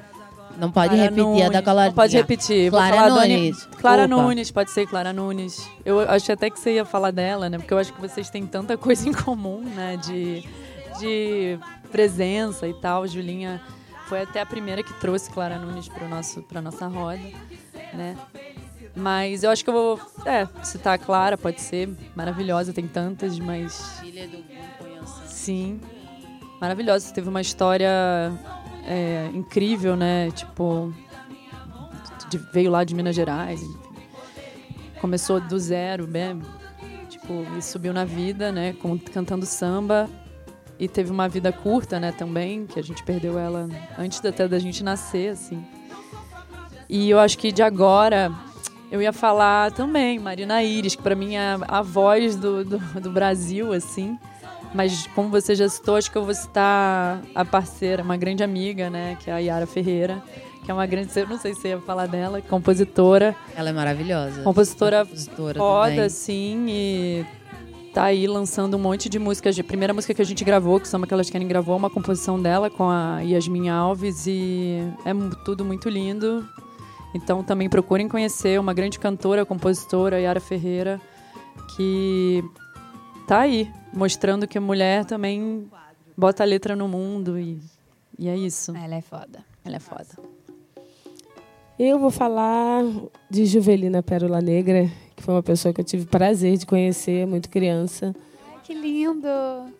Não 0.57 0.71
pode 0.71 0.89
Clara 0.89 1.03
repetir 1.03 1.23
a 1.23 1.25
Nunes. 1.27 1.49
da 1.51 1.61
coladinha. 1.61 1.87
Não 1.89 1.95
pode 1.95 2.17
repetir. 2.17 2.69
Clara 2.69 2.95
falar 2.95 3.09
Doni- 3.09 3.37
Nunes. 3.37 3.65
Clara 3.81 4.05
Opa. 4.05 4.15
Nunes, 4.15 4.51
pode 4.51 4.71
ser 4.71 4.85
Clara 4.87 5.11
Nunes. 5.11 5.69
Eu 5.83 5.99
acho 5.99 6.31
até 6.31 6.49
que 6.49 6.59
você 6.59 6.75
ia 6.75 6.85
falar 6.85 7.11
dela, 7.11 7.49
né? 7.49 7.57
Porque 7.57 7.73
eu 7.73 7.77
acho 7.77 7.91
que 7.91 7.99
vocês 7.99 8.29
têm 8.29 8.45
tanta 8.45 8.77
coisa 8.77 9.07
em 9.09 9.11
comum, 9.13 9.61
né? 9.61 9.97
De, 9.97 10.43
de 10.99 11.59
presença 11.95 12.67
e 12.67 12.73
tal. 12.73 13.07
Julinha 13.07 13.61
foi 14.07 14.21
até 14.23 14.41
a 14.41 14.45
primeira 14.45 14.83
que 14.83 14.93
trouxe 14.95 15.29
Clara 15.31 15.57
Nunes 15.57 15.87
para 15.87 16.07
nosso 16.09 16.41
para 16.43 16.61
nossa 16.61 16.87
roda, 16.87 17.21
né? 17.93 18.17
Mas 18.93 19.43
eu 19.43 19.49
acho 19.49 19.63
que 19.63 19.69
eu 19.69 19.73
vou 19.73 19.99
é, 20.25 20.45
citar 20.63 20.95
a 20.95 20.97
Clara, 20.97 21.37
pode 21.37 21.61
ser 21.61 21.89
maravilhosa, 22.15 22.73
tem 22.73 22.85
tantas, 22.87 23.39
mas 23.39 24.01
Sim. 25.25 25.79
Maravilhosa. 26.59 27.13
Teve 27.13 27.29
uma 27.29 27.39
história 27.41 27.89
é, 28.85 29.29
incrível, 29.33 29.95
né? 29.95 30.31
Tipo, 30.31 30.93
de- 32.29 32.37
veio 32.51 32.71
lá 32.71 32.83
de 32.83 32.93
Minas 32.93 33.15
Gerais. 33.15 33.61
Começou 34.99 35.39
do 35.39 35.57
zero, 35.59 36.07
né? 36.07 36.37
Tipo, 37.09 37.45
e 37.57 37.61
subiu 37.61 37.93
na 37.93 38.03
vida, 38.05 38.51
né? 38.51 38.73
com- 38.73 38.97
cantando 38.99 39.45
samba. 39.45 40.09
E 40.77 40.87
teve 40.87 41.09
uma 41.11 41.27
vida 41.29 41.51
curta, 41.51 41.99
né? 41.99 42.11
Também, 42.11 42.65
que 42.65 42.79
a 42.79 42.83
gente 42.83 43.03
perdeu 43.03 43.39
ela 43.39 43.69
antes 43.97 44.23
até 44.23 44.47
da 44.47 44.59
gente 44.59 44.83
nascer, 44.83 45.29
assim. 45.29 45.63
E 46.89 47.09
eu 47.09 47.19
acho 47.19 47.37
que 47.37 47.51
de 47.51 47.63
agora 47.63 48.31
eu 48.91 49.01
ia 49.01 49.13
falar 49.13 49.71
também 49.71 50.19
Marina 50.19 50.61
Iris, 50.63 50.95
que 50.95 51.01
pra 51.01 51.15
mim 51.15 51.35
é 51.35 51.57
a 51.67 51.81
voz 51.81 52.35
do, 52.35 52.63
do, 52.63 52.77
do 52.99 53.09
Brasil, 53.09 53.73
assim. 53.73 54.17
Mas 54.73 55.07
como 55.15 55.29
você 55.29 55.55
já 55.55 55.69
citou, 55.69 55.95
acho 55.95 56.11
que 56.11 56.17
eu 56.17 56.25
vou 56.25 56.33
citar 56.33 57.21
a 57.33 57.45
parceira, 57.45 58.03
uma 58.03 58.17
grande 58.17 58.43
amiga, 58.43 58.89
né? 58.89 59.17
Que 59.21 59.29
é 59.29 59.33
a 59.33 59.37
Yara 59.37 59.65
Ferreira. 59.65 60.21
Que 60.63 60.71
é 60.71 60.73
uma 60.73 60.85
grande, 60.85 61.09
eu 61.15 61.27
não 61.27 61.37
sei 61.37 61.53
se 61.53 61.61
você 61.61 61.67
ia 61.69 61.79
falar 61.79 62.07
dela, 62.07 62.41
compositora. 62.41 63.35
Ela 63.55 63.69
é 63.69 63.73
maravilhosa. 63.73 64.41
Compositora 64.41 65.05
Compositora 65.05 65.59
Foda, 65.59 65.89
também. 65.89 66.05
assim, 66.05 66.65
e 66.67 67.25
tá 67.95 68.03
aí 68.03 68.27
lançando 68.27 68.75
um 68.75 68.79
monte 68.79 69.07
de 69.07 69.17
músicas. 69.17 69.57
A 69.57 69.63
primeira 69.63 69.93
música 69.93 70.13
que 70.13 70.21
a 70.21 70.25
gente 70.25 70.43
gravou, 70.43 70.81
que 70.81 70.87
Samba 70.87 71.07
Que 71.07 71.13
Elas 71.13 71.29
Querem 71.29 71.47
gravou, 71.47 71.75
é 71.75 71.77
uma 71.77 71.89
composição 71.89 72.37
dela 72.41 72.69
com 72.69 72.89
a 72.89 73.21
Yasmin 73.21 73.69
Alves 73.69 74.27
e 74.27 74.79
é 75.05 75.13
tudo 75.45 75.63
muito 75.63 75.87
lindo. 75.87 76.45
Então 77.13 77.41
também 77.41 77.69
procurem 77.69 78.09
conhecer 78.09 78.59
uma 78.59 78.73
grande 78.73 78.99
cantora, 78.99 79.45
compositora, 79.45 80.19
Yara 80.19 80.41
Ferreira, 80.41 80.99
que 81.77 82.43
tá 83.25 83.39
aí, 83.39 83.71
mostrando 83.93 84.45
que 84.45 84.57
a 84.57 84.61
mulher 84.61 85.05
também 85.05 85.65
bota 86.17 86.43
a 86.43 86.45
letra 86.45 86.75
no 86.75 86.89
mundo 86.89 87.39
e, 87.39 87.61
e 88.19 88.27
é 88.27 88.35
isso. 88.35 88.75
Ela 88.75 88.95
é 88.95 89.01
foda. 89.01 89.39
Ela 89.63 89.77
é 89.77 89.79
foda. 89.79 90.09
Eu 91.79 91.97
vou 91.97 92.11
falar 92.11 92.83
de 93.29 93.45
Juvelina 93.45 94.03
Pérola 94.03 94.41
Negra, 94.41 94.91
foi 95.25 95.33
uma 95.33 95.41
pessoa 95.43 95.73
que 95.73 95.81
eu 95.81 95.85
tive 95.85 96.05
prazer 96.05 96.55
de 96.55 96.67
conhecer, 96.67 97.25
muito 97.25 97.49
criança. 97.49 98.15
Que 98.63 98.75
lindo! 98.75 99.27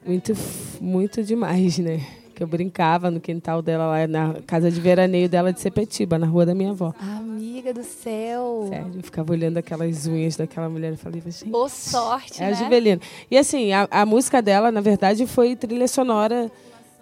Muito, 0.03 0.33
muito 0.81 1.23
demais, 1.23 1.77
né? 1.77 2.01
Que 2.33 2.41
eu 2.41 2.47
brincava 2.47 3.11
no 3.11 3.19
quintal 3.21 3.61
dela, 3.61 3.85
lá 3.85 4.07
na 4.07 4.41
casa 4.47 4.71
de 4.71 4.81
veraneio 4.81 5.29
dela 5.29 5.53
de 5.53 5.61
Sepetiba, 5.61 6.17
na 6.17 6.25
rua 6.25 6.47
da 6.47 6.55
minha 6.55 6.71
avó. 6.71 6.93
Amiga 6.99 7.71
do 7.73 7.83
céu! 7.83 8.65
Sério, 8.69 8.91
eu 8.95 9.03
ficava 9.03 9.31
olhando 9.31 9.57
aquelas 9.57 10.07
unhas 10.07 10.35
daquela 10.35 10.67
mulher 10.67 10.93
e 10.93 10.97
falei, 10.97 11.21
gente, 11.21 11.55
Ô, 11.55 11.69
sorte, 11.69 12.41
é 12.41 12.47
a 12.47 12.49
né? 12.49 12.55
Juvelina. 12.55 13.01
E 13.29 13.37
assim, 13.37 13.71
a, 13.71 13.87
a 13.91 14.03
música 14.03 14.41
dela, 14.41 14.71
na 14.71 14.81
verdade, 14.81 15.27
foi 15.27 15.55
trilha 15.55 15.87
sonora 15.87 16.51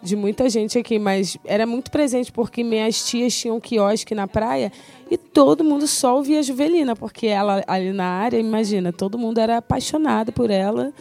de 0.03 0.15
muita 0.15 0.49
gente 0.49 0.77
aqui, 0.77 0.99
mas 0.99 1.37
era 1.45 1.65
muito 1.65 1.89
presente 1.89 2.31
porque 2.31 2.63
minhas 2.63 3.05
tias 3.07 3.33
tinham 3.33 3.59
quiosque 3.59 4.13
na 4.13 4.27
praia 4.27 4.71
e 5.09 5.17
todo 5.17 5.63
mundo 5.63 5.87
só 5.87 6.17
ouvia 6.17 6.43
Juvelina, 6.43 6.95
porque 6.95 7.27
ela 7.27 7.63
ali 7.65 7.93
na 7.93 8.05
área, 8.05 8.37
imagina, 8.37 8.91
todo 8.91 9.17
mundo 9.17 9.37
era 9.37 9.57
apaixonado 9.57 10.33
por 10.33 10.51
ela. 10.51 10.93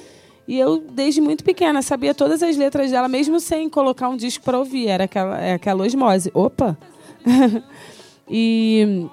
E 0.47 0.59
eu, 0.59 0.79
desde 0.79 1.21
muito 1.21 1.43
pequena, 1.43 1.83
sabia 1.83 2.15
todas 2.15 2.43
as 2.43 2.57
letras 2.57 2.91
dela, 2.91 3.09
mesmo 3.09 3.41
sem 3.41 3.69
colocar 3.69 4.09
um 4.09 4.17
disco 4.17 4.45
para 4.45 4.59
ouvir. 4.59 4.89
Era 4.89 5.05
aquela, 5.05 5.41
é 5.41 5.55
aquela 5.55 5.85
osmose. 5.85 6.31
Opa! 6.35 6.77
e 8.29 9.07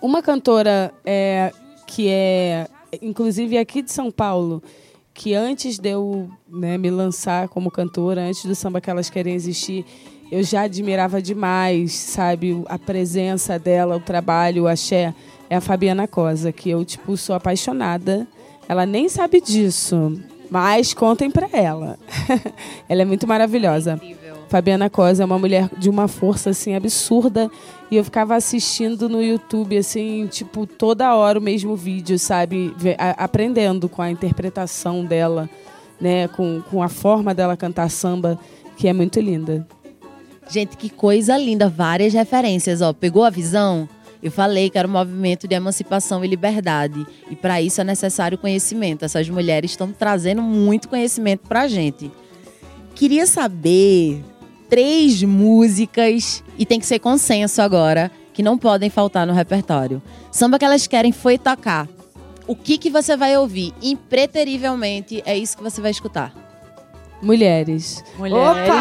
uma 0.00 0.22
cantora 0.22 0.92
é, 1.04 1.52
que 1.86 2.08
é, 2.08 2.66
inclusive 3.02 3.58
aqui 3.58 3.82
de 3.82 3.92
São 3.92 4.10
Paulo, 4.10 4.62
que 5.20 5.34
antes 5.34 5.78
de 5.78 5.90
eu 5.90 6.30
né, 6.50 6.78
me 6.78 6.90
lançar 6.90 7.46
como 7.46 7.70
cantora, 7.70 8.22
antes 8.22 8.42
do 8.46 8.54
samba 8.54 8.80
que 8.80 8.88
elas 8.88 9.10
querem 9.10 9.34
existir, 9.34 9.84
eu 10.32 10.42
já 10.42 10.62
admirava 10.62 11.20
demais, 11.20 11.92
sabe, 11.92 12.64
a 12.64 12.78
presença 12.78 13.58
dela, 13.58 13.98
o 13.98 14.00
trabalho, 14.00 14.62
o 14.62 14.66
axé, 14.66 15.12
é 15.50 15.56
a 15.56 15.60
Fabiana 15.60 16.08
Cosa, 16.08 16.50
que 16.52 16.70
eu, 16.70 16.82
tipo, 16.86 17.18
sou 17.18 17.34
apaixonada. 17.34 18.26
Ela 18.66 18.86
nem 18.86 19.10
sabe 19.10 19.42
disso, 19.42 20.18
mas 20.50 20.94
contem 20.94 21.30
pra 21.30 21.50
ela. 21.52 21.98
ela 22.88 23.02
é 23.02 23.04
muito 23.04 23.26
maravilhosa. 23.26 24.00
Fabiana 24.48 24.88
Cosa 24.88 25.22
é 25.22 25.26
uma 25.26 25.38
mulher 25.38 25.68
de 25.76 25.90
uma 25.90 26.08
força 26.08 26.48
assim 26.48 26.74
absurda 26.74 27.50
e 27.90 27.96
eu 27.96 28.04
ficava 28.04 28.36
assistindo 28.36 29.08
no 29.08 29.22
YouTube 29.22 29.76
assim, 29.76 30.26
tipo, 30.26 30.66
toda 30.66 31.14
hora 31.14 31.38
o 31.38 31.42
mesmo 31.42 31.74
vídeo, 31.76 32.18
sabe, 32.18 32.74
a- 32.98 33.24
aprendendo 33.24 33.88
com 33.88 34.00
a 34.00 34.10
interpretação 34.10 35.04
dela, 35.04 35.48
né, 36.00 36.28
com, 36.28 36.62
com 36.70 36.82
a 36.82 36.88
forma 36.88 37.34
dela 37.34 37.56
cantar 37.56 37.90
samba, 37.90 38.38
que 38.76 38.86
é 38.88 38.92
muito 38.92 39.18
linda. 39.20 39.66
Gente, 40.48 40.76
que 40.76 40.88
coisa 40.90 41.36
linda. 41.36 41.68
Várias 41.68 42.12
referências, 42.12 42.80
ó. 42.80 42.92
Pegou 42.92 43.22
a 43.24 43.30
visão? 43.30 43.88
Eu 44.22 44.30
falei 44.32 44.68
que 44.68 44.76
era 44.76 44.86
um 44.88 44.90
movimento 44.90 45.46
de 45.46 45.54
emancipação 45.54 46.24
e 46.24 46.28
liberdade. 46.28 47.06
E 47.30 47.36
para 47.36 47.62
isso 47.62 47.80
é 47.80 47.84
necessário 47.84 48.36
conhecimento. 48.36 49.04
Essas 49.04 49.28
mulheres 49.28 49.70
estão 49.70 49.92
trazendo 49.92 50.42
muito 50.42 50.88
conhecimento 50.88 51.46
pra 51.48 51.68
gente. 51.68 52.10
Queria 52.94 53.26
saber 53.26 54.22
três 54.70 55.22
músicas, 55.22 56.42
e 56.56 56.64
tem 56.64 56.78
que 56.80 56.86
ser 56.86 57.00
consenso 57.00 57.60
agora, 57.60 58.10
que 58.32 58.42
não 58.42 58.56
podem 58.56 58.88
faltar 58.88 59.26
no 59.26 59.32
repertório. 59.34 60.00
Samba 60.30 60.58
que 60.58 60.64
elas 60.64 60.86
querem 60.86 61.12
foi 61.12 61.36
tocar. 61.36 61.86
O 62.46 62.54
que, 62.56 62.78
que 62.78 62.88
você 62.88 63.16
vai 63.16 63.36
ouvir? 63.36 63.74
Impreterivelmente 63.82 65.22
é 65.26 65.36
isso 65.36 65.56
que 65.56 65.62
você 65.62 65.80
vai 65.80 65.90
escutar. 65.90 66.32
Mulheres. 67.22 68.02
Mulheres. 68.16 68.72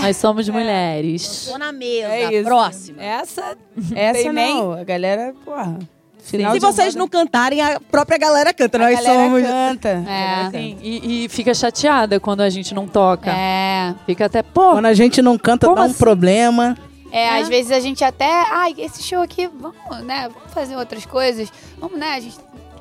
Nós 0.00 0.16
somos 0.18 0.48
mulheres. 0.48 1.48
Tô 1.50 1.58
na 1.58 1.72
mesa. 1.72 2.06
É 2.08 2.32
isso. 2.34 2.44
Próxima. 2.44 3.02
Essa 3.02 3.56
Essa 3.94 4.22
Tem 4.22 4.32
nem- 4.32 4.54
não, 4.54 4.72
a 4.72 4.84
galera, 4.84 5.34
porra. 5.44 5.78
Final 6.26 6.52
Se 6.52 6.58
de 6.58 6.66
vocês 6.66 6.88
roda, 6.94 6.98
não 6.98 7.08
cantarem, 7.08 7.60
a 7.60 7.78
própria 7.80 8.18
galera 8.18 8.52
canta. 8.52 8.76
a 8.76 8.80
Nós 8.80 8.94
galera 9.00 9.22
somos. 9.24 9.42
canta. 9.42 9.88
É. 10.08 10.50
Sim, 10.50 10.78
e, 10.82 11.24
e 11.24 11.28
fica 11.28 11.54
chateada 11.54 12.18
quando 12.18 12.40
a 12.40 12.50
gente 12.50 12.74
não 12.74 12.86
toca. 12.86 13.30
é. 13.30 13.94
Fica 14.06 14.26
até, 14.26 14.42
pô, 14.42 14.72
Quando 14.72 14.86
a 14.86 14.94
gente 14.94 15.22
não 15.22 15.38
canta, 15.38 15.66
dá 15.72 15.82
um 15.82 15.84
assim? 15.84 15.94
problema. 15.94 16.76
É, 17.12 17.38
às 17.40 17.48
vezes 17.48 17.70
a 17.72 17.80
gente 17.80 18.02
até. 18.04 18.28
Ai, 18.50 18.74
esse 18.76 19.02
show 19.02 19.22
aqui, 19.22 19.46
vamos, 19.46 20.04
né? 20.04 20.28
Vamos 20.34 20.52
fazer 20.52 20.76
outras 20.76 21.06
coisas. 21.06 21.50
Vamos, 21.78 21.96
né? 21.98 22.14
A 22.14 22.20
gente. 22.20 22.36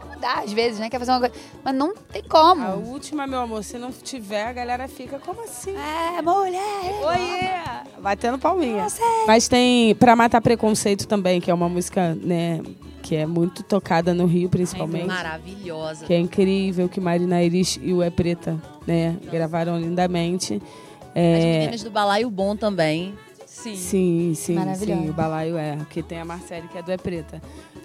mudar 0.09 0.39
às 0.43 0.51
vezes, 0.51 0.79
né? 0.79 0.89
Quer 0.89 0.97
fazer 0.99 1.11
uma 1.11 1.19
coisa. 1.19 1.35
Mas 1.63 1.75
não 1.75 1.93
tem 2.11 2.23
como. 2.23 2.65
A 2.65 2.73
última, 2.73 3.27
meu 3.27 3.39
amor, 3.41 3.63
se 3.63 3.77
não 3.77 3.91
tiver, 3.91 4.47
a 4.47 4.53
galera 4.53 4.87
fica 4.87 5.19
como 5.19 5.43
assim? 5.43 5.75
É, 6.17 6.21
mulher. 6.21 6.59
Oiê! 7.05 8.01
Batendo 8.01 8.39
palminha. 8.39 8.87
Mas 9.27 9.47
tem 9.47 9.93
Pra 9.95 10.15
Matar 10.15 10.41
Preconceito 10.41 11.07
também, 11.07 11.39
que 11.39 11.49
é 11.51 11.53
uma 11.53 11.69
música, 11.69 12.17
né, 12.21 12.59
que 13.05 13.15
é 13.15 13.25
muito 13.27 13.61
tocada 13.61 14.15
no 14.15 14.25
Rio, 14.25 14.49
principalmente. 14.49 15.05
Maravilhosa. 15.05 16.05
Que 16.07 16.13
é 16.15 16.19
incrível, 16.19 16.89
que 16.89 16.99
Marina 16.99 17.43
Iris 17.43 17.79
e 17.79 17.93
o 17.93 18.01
É 18.01 18.09
Preta, 18.09 18.59
né, 18.87 19.15
gravaram 19.31 19.79
lindamente. 19.79 20.55
As 20.55 21.11
É, 21.13 21.59
meninas 21.59 21.83
do 21.83 21.91
Balaio 21.91 22.29
Bom 22.31 22.55
também. 22.55 23.13
Sim. 23.45 23.75
Sim, 23.75 24.33
sim, 24.35 24.75
sim. 24.75 25.09
O 25.09 25.13
balaio 25.13 25.55
é. 25.57 25.77
Que 25.89 26.03
tem 26.03 26.19
a 26.19 26.25
Marcele, 26.25 26.67
que 26.67 26.77
é 26.77 26.81
do 26.81 26.91
É 26.91 26.97
Preta. 26.97 27.41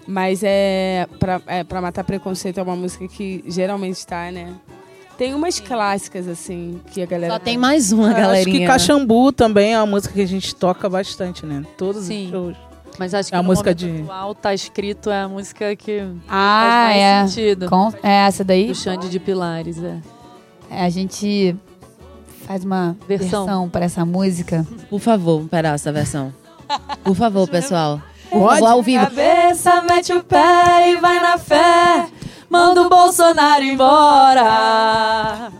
Mas 0.07 0.41
é 0.43 1.07
pra, 1.19 1.39
é. 1.45 1.63
pra 1.63 1.79
Matar 1.81 2.03
Preconceito 2.03 2.59
é 2.59 2.63
uma 2.63 2.75
música 2.75 3.07
que 3.07 3.43
geralmente 3.47 4.05
tá, 4.05 4.31
né? 4.31 4.53
Tem 5.17 5.33
umas 5.35 5.59
clássicas, 5.59 6.27
assim, 6.27 6.81
que 6.91 7.01
a 7.01 7.05
galera. 7.05 7.33
Só 7.33 7.39
tem 7.39 7.57
mais 7.57 7.91
uma, 7.91 8.07
Acho 8.07 8.15
que 8.15 8.21
galerinha. 8.21 8.67
Caxambu 8.67 9.31
também 9.31 9.73
é 9.73 9.77
uma 9.77 9.85
música 9.85 10.13
que 10.13 10.21
a 10.21 10.27
gente 10.27 10.53
toca 10.55 10.89
bastante, 10.89 11.45
né? 11.45 11.63
Todos 11.77 12.05
Sim. 12.05 12.25
os 12.25 12.31
shows. 12.31 12.70
Mas 12.99 13.13
acho 13.13 13.29
que 13.29 13.35
É 13.35 13.37
a 13.39 13.41
no 13.41 13.47
música 13.47 13.73
de- 13.73 14.01
atual 14.01 14.35
tá 14.35 14.53
escrito 14.53 15.09
é 15.09 15.21
a 15.21 15.27
música 15.27 15.75
que 15.75 15.99
Ah, 16.27 16.61
faz 16.63 16.85
mais 16.85 16.97
é. 17.01 17.27
sentido. 17.27 17.69
Com, 17.69 17.93
é 18.03 18.11
essa 18.27 18.43
daí. 18.43 18.67
Do 18.67 18.75
Xande 18.75 19.09
de 19.09 19.19
Pilares, 19.19 19.81
é. 19.83 19.97
É, 20.69 20.85
a 20.85 20.89
gente 20.89 21.55
faz 22.45 22.63
uma 22.63 22.95
Versão. 23.07 23.45
versão, 23.45 23.69
para 23.69 23.85
essa 23.85 24.05
música. 24.05 24.65
Por 24.89 24.99
favor, 24.99 25.41
um 25.41 25.47
pedaço 25.47 25.85
da 25.85 25.91
versão. 25.91 26.33
Por 27.03 27.15
favor, 27.15 27.47
pessoal. 27.49 28.01
Pode? 28.29 28.63
ao 28.65 28.81
vivo. 28.81 29.03
Cabeça, 29.03 29.81
mete 29.81 30.13
o 30.13 30.23
pé 30.23 30.91
e 30.91 30.95
vai 30.97 31.19
na 31.19 31.37
fé. 31.37 32.07
Manda 32.49 32.81
o 32.81 32.89
Bolsonaro 32.89 33.63
embora. 33.63 35.51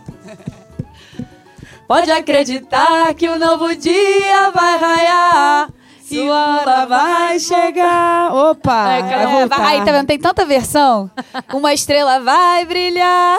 Pode 1.86 2.10
acreditar 2.10 3.12
que 3.14 3.28
o 3.28 3.38
novo 3.38 3.74
dia 3.76 4.50
vai 4.54 4.78
raiar. 4.78 5.68
E 6.16 6.28
a 6.28 6.32
hora 6.60 6.86
vai 6.86 7.38
chegar. 7.38 8.34
Opa! 8.34 8.92
É, 8.92 9.26
voltar. 9.26 9.64
Aí, 9.66 9.84
tá 9.84 9.92
vendo? 9.92 10.06
Tem 10.06 10.18
tanta 10.18 10.44
versão. 10.44 11.10
Uma 11.52 11.72
estrela 11.72 12.20
vai 12.20 12.64
brilhar. 12.64 13.38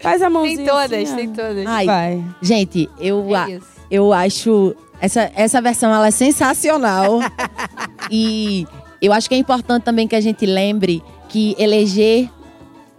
Faz 0.00 0.22
a 0.22 0.30
mãozinha. 0.30 0.56
Tem 0.56 0.66
todas, 0.66 0.92
assim, 0.92 1.16
tem 1.16 1.28
todas. 1.32 1.66
Ai, 1.66 1.86
Vai. 1.86 2.24
gente, 2.42 2.88
eu, 2.98 3.34
a- 3.34 3.48
É 3.50 3.52
isso. 3.54 3.66
eu 3.90 4.12
acho 4.12 4.74
essa, 5.00 5.30
essa 5.34 5.60
versão 5.60 5.92
ela 5.92 6.06
é 6.08 6.10
sensacional. 6.10 7.20
e 8.10 8.66
eu 9.00 9.12
acho 9.12 9.28
que 9.28 9.34
é 9.34 9.38
importante 9.38 9.82
também 9.82 10.06
que 10.06 10.14
a 10.16 10.20
gente 10.20 10.44
lembre 10.46 11.02
que 11.28 11.54
eleger 11.58 12.28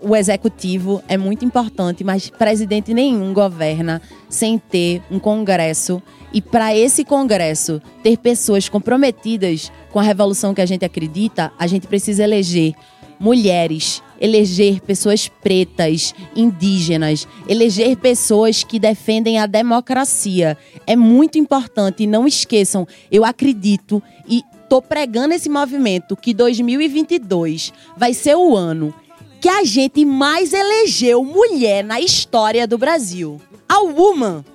o 0.01 0.15
executivo 0.15 1.01
é 1.07 1.15
muito 1.15 1.45
importante, 1.45 2.03
mas 2.03 2.27
presidente 2.29 2.91
nenhum 2.93 3.33
governa 3.33 4.01
sem 4.27 4.57
ter 4.57 5.01
um 5.11 5.19
congresso. 5.19 6.01
E 6.33 6.41
para 6.41 6.75
esse 6.75 7.03
congresso 7.03 7.81
ter 8.01 8.17
pessoas 8.17 8.69
comprometidas 8.69 9.71
com 9.91 9.99
a 9.99 10.03
revolução 10.03 10.53
que 10.53 10.61
a 10.61 10.65
gente 10.65 10.85
acredita, 10.85 11.51
a 11.59 11.67
gente 11.67 11.87
precisa 11.87 12.23
eleger 12.23 12.73
mulheres, 13.19 14.01
eleger 14.19 14.81
pessoas 14.81 15.27
pretas, 15.27 16.15
indígenas, 16.35 17.27
eleger 17.47 17.95
pessoas 17.97 18.63
que 18.63 18.79
defendem 18.79 19.37
a 19.37 19.45
democracia. 19.45 20.57
É 20.87 20.95
muito 20.95 21.37
importante, 21.37 22.07
não 22.07 22.25
esqueçam, 22.25 22.87
eu 23.11 23.23
acredito 23.23 24.01
e 24.27 24.41
tô 24.67 24.81
pregando 24.81 25.33
esse 25.33 25.49
movimento 25.49 26.15
que 26.15 26.33
2022 26.33 27.71
vai 27.95 28.13
ser 28.13 28.35
o 28.35 28.55
ano 28.55 28.93
que 29.41 29.49
a 29.49 29.63
gente 29.63 30.05
mais 30.05 30.53
elegeu 30.53 31.23
mulher 31.23 31.83
na 31.83 31.99
história 31.99 32.67
do 32.67 32.77
Brasil. 32.77 33.41
A 33.67 33.81
Woman. 33.81 34.45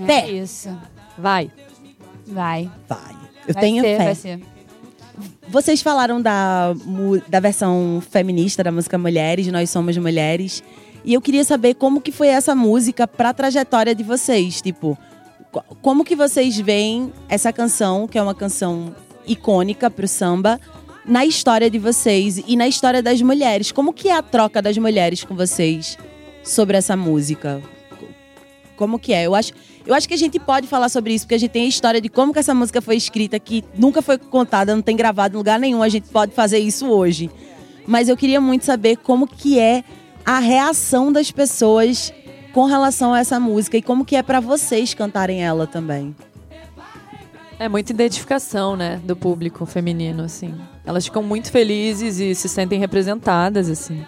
É 0.00 0.06
Fé. 0.06 0.30
isso. 0.30 0.68
Vai. 1.18 1.50
Vai. 2.26 2.70
Vai. 2.88 3.14
Eu 3.46 3.54
vai 3.54 3.62
tenho 3.62 3.82
ser, 3.82 3.96
fé. 3.98 4.04
Vai 4.04 4.14
ser. 4.14 4.40
Vocês 5.48 5.82
falaram 5.82 6.20
da, 6.20 6.74
da 7.28 7.38
versão 7.38 8.02
feminista 8.10 8.64
da 8.64 8.72
música 8.72 8.96
Mulheres, 8.98 9.46
Nós 9.48 9.70
Somos 9.70 9.96
Mulheres. 9.96 10.62
E 11.04 11.12
eu 11.14 11.20
queria 11.20 11.44
saber 11.44 11.74
como 11.74 12.00
que 12.00 12.10
foi 12.10 12.28
essa 12.28 12.54
música 12.54 13.06
pra 13.06 13.32
trajetória 13.34 13.94
de 13.94 14.02
vocês. 14.02 14.60
Tipo, 14.62 14.96
co- 15.52 15.62
como 15.82 16.02
que 16.04 16.16
vocês 16.16 16.56
veem 16.58 17.12
essa 17.28 17.52
canção, 17.52 18.08
que 18.08 18.18
é 18.18 18.22
uma 18.22 18.34
canção 18.34 18.94
icônica 19.26 19.90
pro 19.90 20.08
samba, 20.08 20.58
na 21.04 21.24
história 21.26 21.70
de 21.70 21.78
vocês 21.78 22.42
e 22.46 22.56
na 22.56 22.66
história 22.66 23.02
das 23.02 23.20
mulheres? 23.20 23.70
Como 23.70 23.92
que 23.92 24.08
é 24.08 24.16
a 24.16 24.22
troca 24.22 24.62
das 24.62 24.78
mulheres 24.78 25.22
com 25.22 25.36
vocês 25.36 25.98
sobre 26.42 26.78
essa 26.78 26.96
música? 26.96 27.62
Como 28.76 28.98
que 28.98 29.12
é? 29.12 29.26
Eu 29.26 29.34
acho, 29.34 29.52
eu 29.86 29.94
acho 29.94 30.08
que 30.08 30.14
a 30.14 30.18
gente 30.18 30.38
pode 30.38 30.66
falar 30.66 30.88
sobre 30.88 31.14
isso, 31.14 31.24
porque 31.24 31.34
a 31.34 31.38
gente 31.38 31.50
tem 31.50 31.64
a 31.64 31.68
história 31.68 32.00
de 32.00 32.08
como 32.08 32.32
que 32.32 32.38
essa 32.38 32.54
música 32.54 32.80
foi 32.80 32.96
escrita, 32.96 33.38
que 33.38 33.64
nunca 33.76 34.02
foi 34.02 34.18
contada, 34.18 34.74
não 34.74 34.82
tem 34.82 34.96
gravado 34.96 35.34
em 35.34 35.38
lugar 35.38 35.58
nenhum. 35.58 35.82
A 35.82 35.88
gente 35.88 36.08
pode 36.08 36.32
fazer 36.32 36.58
isso 36.58 36.88
hoje. 36.88 37.30
Mas 37.86 38.08
eu 38.08 38.16
queria 38.16 38.40
muito 38.40 38.64
saber 38.64 38.96
como 38.96 39.26
que 39.26 39.58
é 39.58 39.84
a 40.24 40.38
reação 40.38 41.12
das 41.12 41.30
pessoas 41.30 42.12
com 42.52 42.64
relação 42.64 43.12
a 43.12 43.18
essa 43.18 43.38
música 43.38 43.76
e 43.76 43.82
como 43.82 44.04
que 44.04 44.16
é 44.16 44.22
pra 44.22 44.40
vocês 44.40 44.94
cantarem 44.94 45.44
ela 45.44 45.66
também. 45.66 46.14
É 47.58 47.68
muita 47.68 47.92
identificação, 47.92 48.74
né, 48.74 49.00
do 49.04 49.14
público 49.14 49.64
feminino, 49.66 50.24
assim. 50.24 50.54
Elas 50.84 51.04
ficam 51.04 51.22
muito 51.22 51.50
felizes 51.50 52.18
e 52.18 52.34
se 52.34 52.48
sentem 52.48 52.78
representadas, 52.78 53.68
assim. 53.68 54.04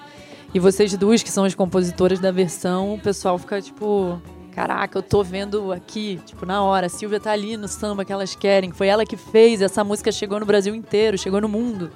E 0.52 0.58
vocês 0.58 0.96
duas, 0.96 1.22
que 1.22 1.30
são 1.30 1.44
as 1.44 1.54
compositoras 1.54 2.18
da 2.18 2.30
versão, 2.30 2.94
o 2.94 2.98
pessoal 2.98 3.38
fica 3.38 3.60
tipo. 3.60 4.20
Caraca, 4.56 4.96
eu 4.96 5.02
tô 5.02 5.22
vendo 5.22 5.70
aqui, 5.70 6.18
tipo, 6.24 6.46
na 6.46 6.62
hora. 6.62 6.86
A 6.86 6.88
Silvia 6.88 7.20
tá 7.20 7.30
ali 7.30 7.58
no 7.58 7.68
samba 7.68 8.06
que 8.06 8.12
elas 8.12 8.34
querem. 8.34 8.72
Foi 8.72 8.86
ela 8.88 9.04
que 9.04 9.14
fez. 9.14 9.60
Essa 9.60 9.84
música 9.84 10.10
chegou 10.10 10.40
no 10.40 10.46
Brasil 10.46 10.74
inteiro, 10.74 11.18
chegou 11.18 11.42
no 11.42 11.48
mundo. 11.48 11.92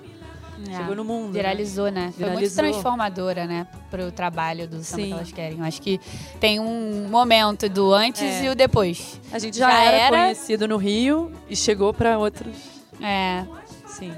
Chegou 0.77 0.95
no 0.95 1.03
mundo. 1.03 1.29
né? 1.29 1.33
Viralizou, 1.33 1.91
né? 1.91 2.13
Foi 2.15 2.29
muito 2.31 2.55
transformadora, 2.55 3.47
né? 3.47 3.67
Pro 3.91 4.13
trabalho 4.13 4.69
do 4.69 4.85
samba 4.85 5.03
Sim. 5.03 5.09
que 5.09 5.13
elas 5.15 5.33
querem. 5.33 5.59
Eu 5.59 5.65
acho 5.65 5.81
que 5.81 5.99
tem 6.39 6.61
um 6.61 7.09
momento 7.09 7.67
do 7.67 7.95
antes 7.95 8.21
É. 8.23 8.45
e 8.45 8.49
o 8.51 8.55
depois. 8.55 9.19
A 9.33 9.39
gente 9.39 9.57
já, 9.57 9.71
Já 9.71 9.83
era, 9.83 9.97
era. 9.97 10.17
conhecido 10.25 10.69
no 10.69 10.77
Rio 10.77 11.33
e 11.49 11.57
chegou 11.57 11.95
pra 11.95 12.19
outros. 12.19 12.55
É. 13.01 13.43
Sim. 13.87 14.13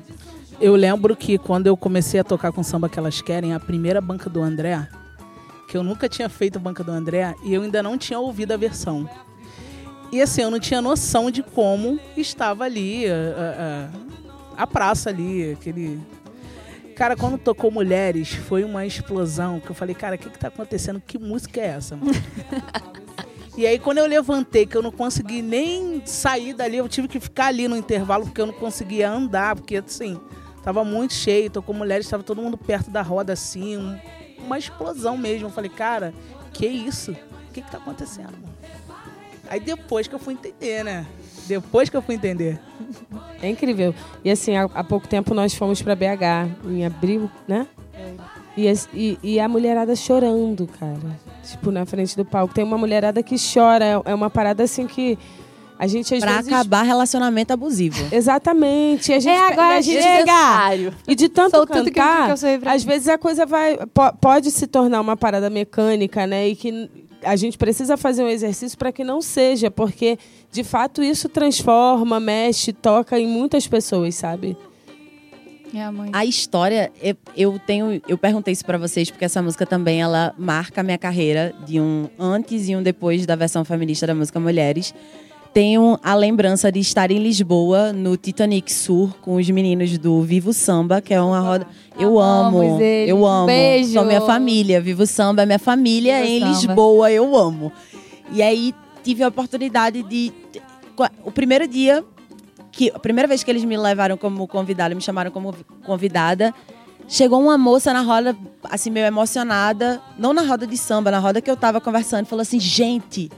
Eu 0.61 0.74
lembro 0.74 1.14
que 1.14 1.38
quando 1.38 1.68
eu 1.68 1.76
comecei 1.76 2.18
a 2.18 2.24
tocar 2.24 2.50
com 2.50 2.64
samba 2.64 2.88
que 2.88 2.98
elas 2.98 3.22
querem, 3.22 3.55
a 3.55 3.61
primeira 3.61 4.00
banca 4.00 4.28
do 4.28 4.42
André, 4.42 4.85
que 5.68 5.77
eu 5.77 5.83
nunca 5.83 6.09
tinha 6.09 6.29
feito 6.29 6.59
banca 6.59 6.83
do 6.85 6.90
André 6.92 7.35
e 7.42 7.55
eu 7.55 7.62
ainda 7.62 7.83
não 7.83 7.96
tinha 7.96 8.18
ouvido 8.18 8.53
a 8.53 8.57
versão. 8.57 9.09
E 10.12 10.20
assim, 10.20 10.42
eu 10.42 10.51
não 10.51 10.61
tinha 10.61 10.83
noção 10.83 11.31
de 11.31 11.42
como 11.42 11.98
estava 12.16 12.64
ali 12.64 13.07
a, 13.07 13.14
a- 13.14 14.59
a- 14.59 14.62
a 14.62 14.66
praça 14.66 15.09
ali, 15.09 15.53
aquele. 15.53 15.98
Cara, 16.94 17.16
quando 17.16 17.38
tocou 17.38 17.70
Mulheres, 17.70 18.35
foi 18.35 18.62
uma 18.64 18.85
explosão. 18.85 19.59
Que 19.59 19.70
eu 19.70 19.75
falei, 19.75 19.94
cara, 19.94 20.16
o 20.16 20.18
que, 20.18 20.29
que 20.29 20.38
tá 20.38 20.48
acontecendo? 20.48 21.01
Que 21.01 21.18
música 21.18 21.61
é 21.61 21.66
essa, 21.68 21.96
mano? 21.96 22.12
E 23.55 23.66
aí, 23.66 23.79
quando 23.79 23.98
eu 23.98 24.07
levantei, 24.07 24.64
que 24.64 24.75
eu 24.75 24.81
não 24.83 24.90
consegui 24.90 25.42
nem 25.42 26.01
sair 26.07 26.55
dali, 26.55 26.79
eu 26.79 26.88
tive 26.88 27.07
que 27.07 27.20
ficar 27.20 27.48
ali 27.48 27.68
no 27.68 27.77
intervalo, 27.77 28.25
porque 28.25 28.40
eu 28.40 28.46
não 28.46 28.55
conseguia 28.55 29.11
andar, 29.11 29.55
porque 29.57 29.77
assim, 29.77 30.18
tava 30.62 30.83
muito 30.87 31.12
cheio, 31.12 31.51
tocou 31.51 31.75
mulheres, 31.75 32.07
estava 32.07 32.22
todo 32.22 32.40
mundo 32.40 32.57
perto 32.57 32.90
da 32.90 33.03
roda, 33.03 33.35
assim, 33.35 33.77
um- 33.77 33.98
uma 34.44 34.59
explosão 34.59 35.16
mesmo. 35.16 35.46
Eu 35.48 35.52
falei, 35.52 35.70
cara, 35.70 36.12
que 36.52 36.66
isso? 36.66 37.12
O 37.12 37.52
que 37.52 37.62
que 37.62 37.70
tá 37.70 37.78
acontecendo? 37.78 38.35
Aí 39.48 39.61
depois 39.61 40.07
que 40.09 40.14
eu 40.14 40.18
fui 40.18 40.35
entender, 40.35 40.85
né? 40.85 41.07
Depois 41.46 41.88
que 41.90 41.96
eu 41.96 42.02
fui 42.02 42.14
entender. 42.14 42.59
É 43.42 43.48
incrível. 43.48 43.94
E 44.24 44.31
assim, 44.31 44.57
há, 44.57 44.64
há 44.74 44.85
pouco 44.85 45.07
tempo 45.09 45.35
nós 45.35 45.55
fomos 45.55 45.83
pra 45.83 45.94
BH, 45.96 46.48
em 46.66 46.87
abril, 46.87 47.31
né? 47.46 47.66
E, 48.57 48.68
as- 48.68 48.88
e- 48.94 49.18
e 49.22 49.40
a 49.40 49.48
mulherada 49.48 49.94
chorando, 49.96 50.66
cara. 50.78 50.98
Tipo, 51.42 51.70
na 51.70 51.85
frente 51.85 52.16
do 52.16 52.24
palco. 52.24 52.55
Tem 52.55 52.62
uma 52.64 52.78
mulherada 52.78 53.22
que 53.22 53.37
chora. 53.52 53.85
É- 53.85 54.02
É 54.12 54.14
uma 54.14 54.31
parada 54.31 54.62
assim 54.62 54.87
que 54.87 55.18
a 55.83 55.87
gente 55.88 56.14
às 56.14 56.21
Pra 56.21 56.37
vezes. 56.37 56.53
acabar 56.53 56.83
relacionamento 56.83 57.53
abusivo. 57.53 58.07
Exatamente. 58.14 59.11
E 59.11 59.14
a 59.14 59.18
gente, 59.18 59.35
É, 59.37 59.49
agora 59.53 59.75
e 59.75 59.79
a 59.79 59.81
gente 59.81 60.01
chega. 60.03 60.92
E 61.09 61.14
de 61.16 61.29
tanto 61.29 61.57
Sou 61.57 61.66
tudo 61.66 61.90
que 61.90 61.99
eu- 61.99 62.05
cantar, 62.05 62.37
que 62.38 62.45
eu 62.47 62.71
às 62.71 62.85
vezes 62.85 63.09
a 63.09 63.18
coisa 63.18 63.45
vai 63.45 63.77
po- 63.92 64.12
pode 64.21 64.51
se 64.53 64.66
tornar 64.68 65.01
uma 65.01 65.16
parada 65.16 65.51
mecânica, 65.51 66.25
né? 66.27 66.47
E 66.49 66.55
que 66.55 66.88
a 67.25 67.35
gente 67.35 67.59
precisa 67.59 67.97
fazer 67.97 68.23
um 68.23 68.29
exercício 68.29 68.79
para 68.79 68.92
que 68.92 69.03
não 69.03 69.21
seja, 69.21 69.71
porque 69.73 70.18
de 70.53 70.62
fato 70.62 71.03
isso 71.03 71.29
transforma, 71.29 72.21
mexe, 72.21 72.73
toca 72.73 73.18
em 73.18 73.27
muitas 73.27 73.66
pessoas, 73.66 74.14
sabe? 74.14 74.57
É, 75.75 75.90
mãe. 75.90 76.11
A 76.12 76.25
história, 76.27 76.92
eu, 77.03 77.16
eu 77.37 77.59
tenho, 77.66 78.03
eu 78.07 78.18
perguntei 78.18 78.53
isso 78.53 78.64
pra 78.64 78.77
vocês 78.77 79.11
porque 79.11 79.25
essa 79.25 79.40
música 79.40 79.64
também 79.64 80.03
ela 80.03 80.35
marca 80.37 80.83
a 80.83 80.85
minha 80.85 80.99
carreira 80.99 81.55
de 81.66 81.81
um 81.81 82.09
antes 82.18 82.68
e 82.68 82.77
um 82.77 82.83
depois 82.83 83.25
da 83.25 83.35
versão 83.35 83.64
feminista 83.64 84.07
da 84.07 84.14
música 84.14 84.38
Mulheres. 84.38 84.95
Tenho 85.52 85.98
a 86.02 86.14
lembrança 86.14 86.72
de 86.72 86.80
estar 86.80 87.10
em 87.10 87.18
Lisboa, 87.18 87.92
no 87.92 88.16
Titanic 88.16 88.72
Sur, 88.72 89.14
com 89.20 89.36
os 89.36 89.48
meninos 89.50 89.98
do 89.98 90.22
Vivo 90.22 90.52
Samba, 90.52 91.00
que 91.02 91.12
é 91.12 91.20
uma 91.20 91.40
roda. 91.40 91.66
Eu 91.98 92.18
Amamos 92.18 92.62
amo, 92.72 92.82
eles. 92.82 93.10
eu 93.10 93.26
amo. 93.26 93.46
Beijo. 93.46 93.92
Sou 93.92 94.04
minha 94.04 94.20
família. 94.22 94.80
Vivo 94.80 95.06
Samba 95.06 95.42
é 95.42 95.46
minha 95.46 95.58
família 95.58 96.22
Vivo 96.22 96.28
em 96.28 96.40
Samba. 96.40 96.52
Lisboa, 96.52 97.12
eu 97.12 97.36
amo. 97.36 97.70
E 98.32 98.42
aí 98.42 98.74
tive 99.02 99.22
a 99.22 99.28
oportunidade 99.28 100.02
de. 100.02 100.32
O 101.24 101.30
primeiro 101.30 101.68
dia, 101.68 102.02
que 102.70 102.90
a 102.94 102.98
primeira 102.98 103.28
vez 103.28 103.42
que 103.42 103.50
eles 103.50 103.64
me 103.64 103.76
levaram 103.76 104.16
como 104.16 104.46
convidada, 104.46 104.94
me 104.94 105.00
chamaram 105.02 105.30
como 105.30 105.54
convidada, 105.84 106.54
chegou 107.08 107.40
uma 107.42 107.58
moça 107.58 107.92
na 107.92 108.00
roda, 108.00 108.36
assim, 108.64 108.88
meio 108.88 109.06
emocionada, 109.06 110.00
não 110.18 110.32
na 110.32 110.42
roda 110.42 110.66
de 110.66 110.76
samba, 110.78 111.10
na 111.10 111.18
roda 111.18 111.40
que 111.40 111.50
eu 111.50 111.56
tava 111.56 111.80
conversando, 111.80 112.24
falou 112.26 112.42
assim: 112.42 112.60
gente, 112.60 113.30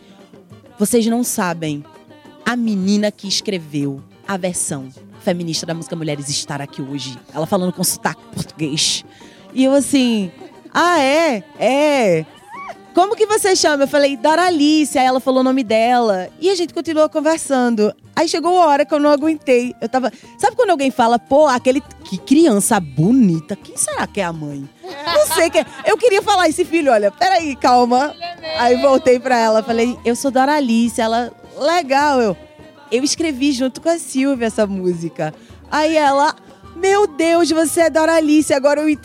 vocês 0.79 1.07
não 1.07 1.25
sabem, 1.25 1.85
a 2.45 2.57
menina 2.57 3.11
que 3.11 3.27
escreveu 3.27 4.03
a 4.27 4.37
versão 4.37 4.89
feminista 5.21 5.65
da 5.67 5.75
música 5.75 5.97
Mulheres 5.97 6.29
estar 6.29 6.61
aqui 6.61 6.83
hoje. 6.83 7.19
Ela 7.33 7.47
falando 7.47 7.73
com 7.73 7.83
sotaque 7.83 8.23
português. 8.33 9.05
E 9.53 9.65
eu 9.65 9.73
assim, 9.73 10.31
ah, 10.73 11.01
é? 11.01 11.43
É. 11.59 12.27
Como 12.95 13.17
que 13.17 13.27
você 13.27 13.57
chama? 13.57 13.85
Eu 13.85 13.89
falei, 13.89 14.17
Doralice. 14.17 14.99
Aí 14.99 15.07
ela 15.07 15.19
falou 15.19 15.41
o 15.41 15.45
nome 15.45 15.65
dela. 15.65 16.29
E 16.41 16.49
a 16.49 16.55
gente 16.55 16.73
continuou 16.73 17.09
conversando. 17.09 17.93
Aí 18.15 18.29
chegou 18.29 18.57
a 18.61 18.67
hora 18.67 18.85
que 18.85 18.95
eu 18.95 19.01
não 19.01 19.11
aguentei. 19.11 19.75
Eu 19.81 19.89
tava. 19.89 20.13
Sabe 20.39 20.55
quando 20.55 20.71
alguém 20.71 20.91
fala, 20.93 21.19
pô, 21.19 21.47
aquele. 21.47 21.81
Que 22.05 22.19
criança 22.19 22.79
bonita. 22.79 23.57
Quem 23.57 23.77
será 23.77 24.07
que 24.07 24.21
é 24.21 24.25
a 24.25 24.33
mãe? 24.33 24.69
Não 24.85 25.27
sei 25.35 25.51
quem 25.51 25.63
é. 25.63 25.67
Eu 25.87 25.97
queria 25.97 26.23
falar 26.23 26.49
esse 26.49 26.65
filho, 26.65 26.93
olha, 26.93 27.11
peraí, 27.11 27.57
calma. 27.57 28.15
Aí 28.59 28.81
voltei 28.81 29.19
pra 29.19 29.37
ela, 29.37 29.63
falei, 29.63 29.99
eu 30.05 30.15
sou 30.15 30.31
Doralice. 30.31 31.01
Ela, 31.01 31.33
legal, 31.59 32.21
eu. 32.21 32.37
Eu 32.91 33.03
escrevi 33.03 33.53
junto 33.53 33.81
com 33.81 33.89
a 33.89 33.99
Silvia 33.99 34.47
essa 34.47 34.67
música. 34.67 35.35
Aí 35.71 35.97
ela, 35.97 36.37
meu 36.77 37.07
Deus, 37.07 37.51
você 37.51 37.83
é 37.83 37.91
Doralice. 37.91 38.55
Agora 38.55 38.81
eu. 38.81 38.99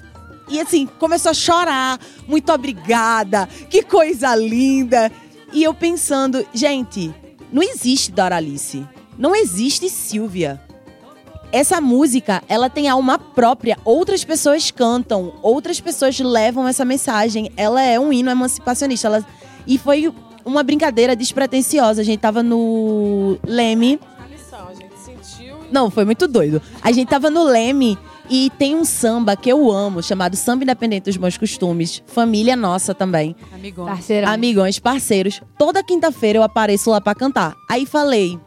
E 0.50 0.60
assim, 0.60 0.88
começou 1.00 1.32
a 1.32 1.34
chorar. 1.34 2.00
Muito 2.28 2.52
obrigada. 2.52 3.48
Que 3.70 3.84
coisa 3.84 4.36
linda. 4.36 5.12
E 5.52 5.64
eu 5.64 5.74
pensando, 5.74 6.46
gente, 6.54 7.14
não 7.52 7.64
existe 7.64 8.12
Doralice. 8.12 8.88
Não 9.18 9.36
existe 9.36 9.90
Silvia. 9.90 10.62
Essa 11.52 11.82
música, 11.82 12.44
ela 12.48 12.70
tem 12.70 12.88
alma 12.88 13.18
própria. 13.18 13.78
Outras 13.84 14.24
pessoas 14.24 14.70
cantam, 14.70 15.34
outras 15.42 15.80
pessoas 15.80 16.20
levam 16.20 16.68
essa 16.68 16.86
mensagem. 16.86 17.52
Ela 17.58 17.82
é 17.82 18.00
um 18.00 18.14
hino 18.14 18.30
emancipacionista. 18.30 19.08
Ela... 19.08 19.26
E 19.66 19.78
foi 19.78 20.14
uma 20.46 20.64
brincadeira 20.64 21.16
despretensiosa. 21.16 22.02
A 22.02 22.04
gente 22.04 22.20
tava 22.20 22.42
no 22.44 23.38
Leme. 23.44 24.00
A 24.18 24.28
lição, 24.28 24.68
a 24.68 24.74
gente 24.74 24.98
sentiu 24.98 25.58
Não, 25.72 25.90
foi 25.90 26.06
muito 26.06 26.28
doido. 26.28 26.62
A 26.82 26.92
gente 26.92 27.10
tava 27.10 27.30
no 27.30 27.44
Leme 27.44 27.98
e 28.30 28.52
tem 28.58 28.76
um 28.76 28.86
samba 28.86 29.36
que 29.36 29.52
eu 29.52 29.72
amo, 29.72 30.04
chamado 30.04 30.36
Samba 30.36 30.64
Independente 30.64 31.06
dos 31.06 31.18
Bons 31.18 31.38
Costumes. 31.38 32.04
Família 32.06 32.56
nossa 32.56 32.94
também. 32.94 33.36
Amigão. 33.54 33.86
Parceirão. 33.86 34.30
Amigões, 34.32 34.78
parceiros. 34.78 35.42
Toda 35.58 35.84
quinta-feira 35.84 36.38
eu 36.38 36.44
apareço 36.44 36.92
lá 36.92 37.02
pra 37.02 37.16
cantar. 37.16 37.56
Aí 37.70 37.86
falei, 37.86 38.40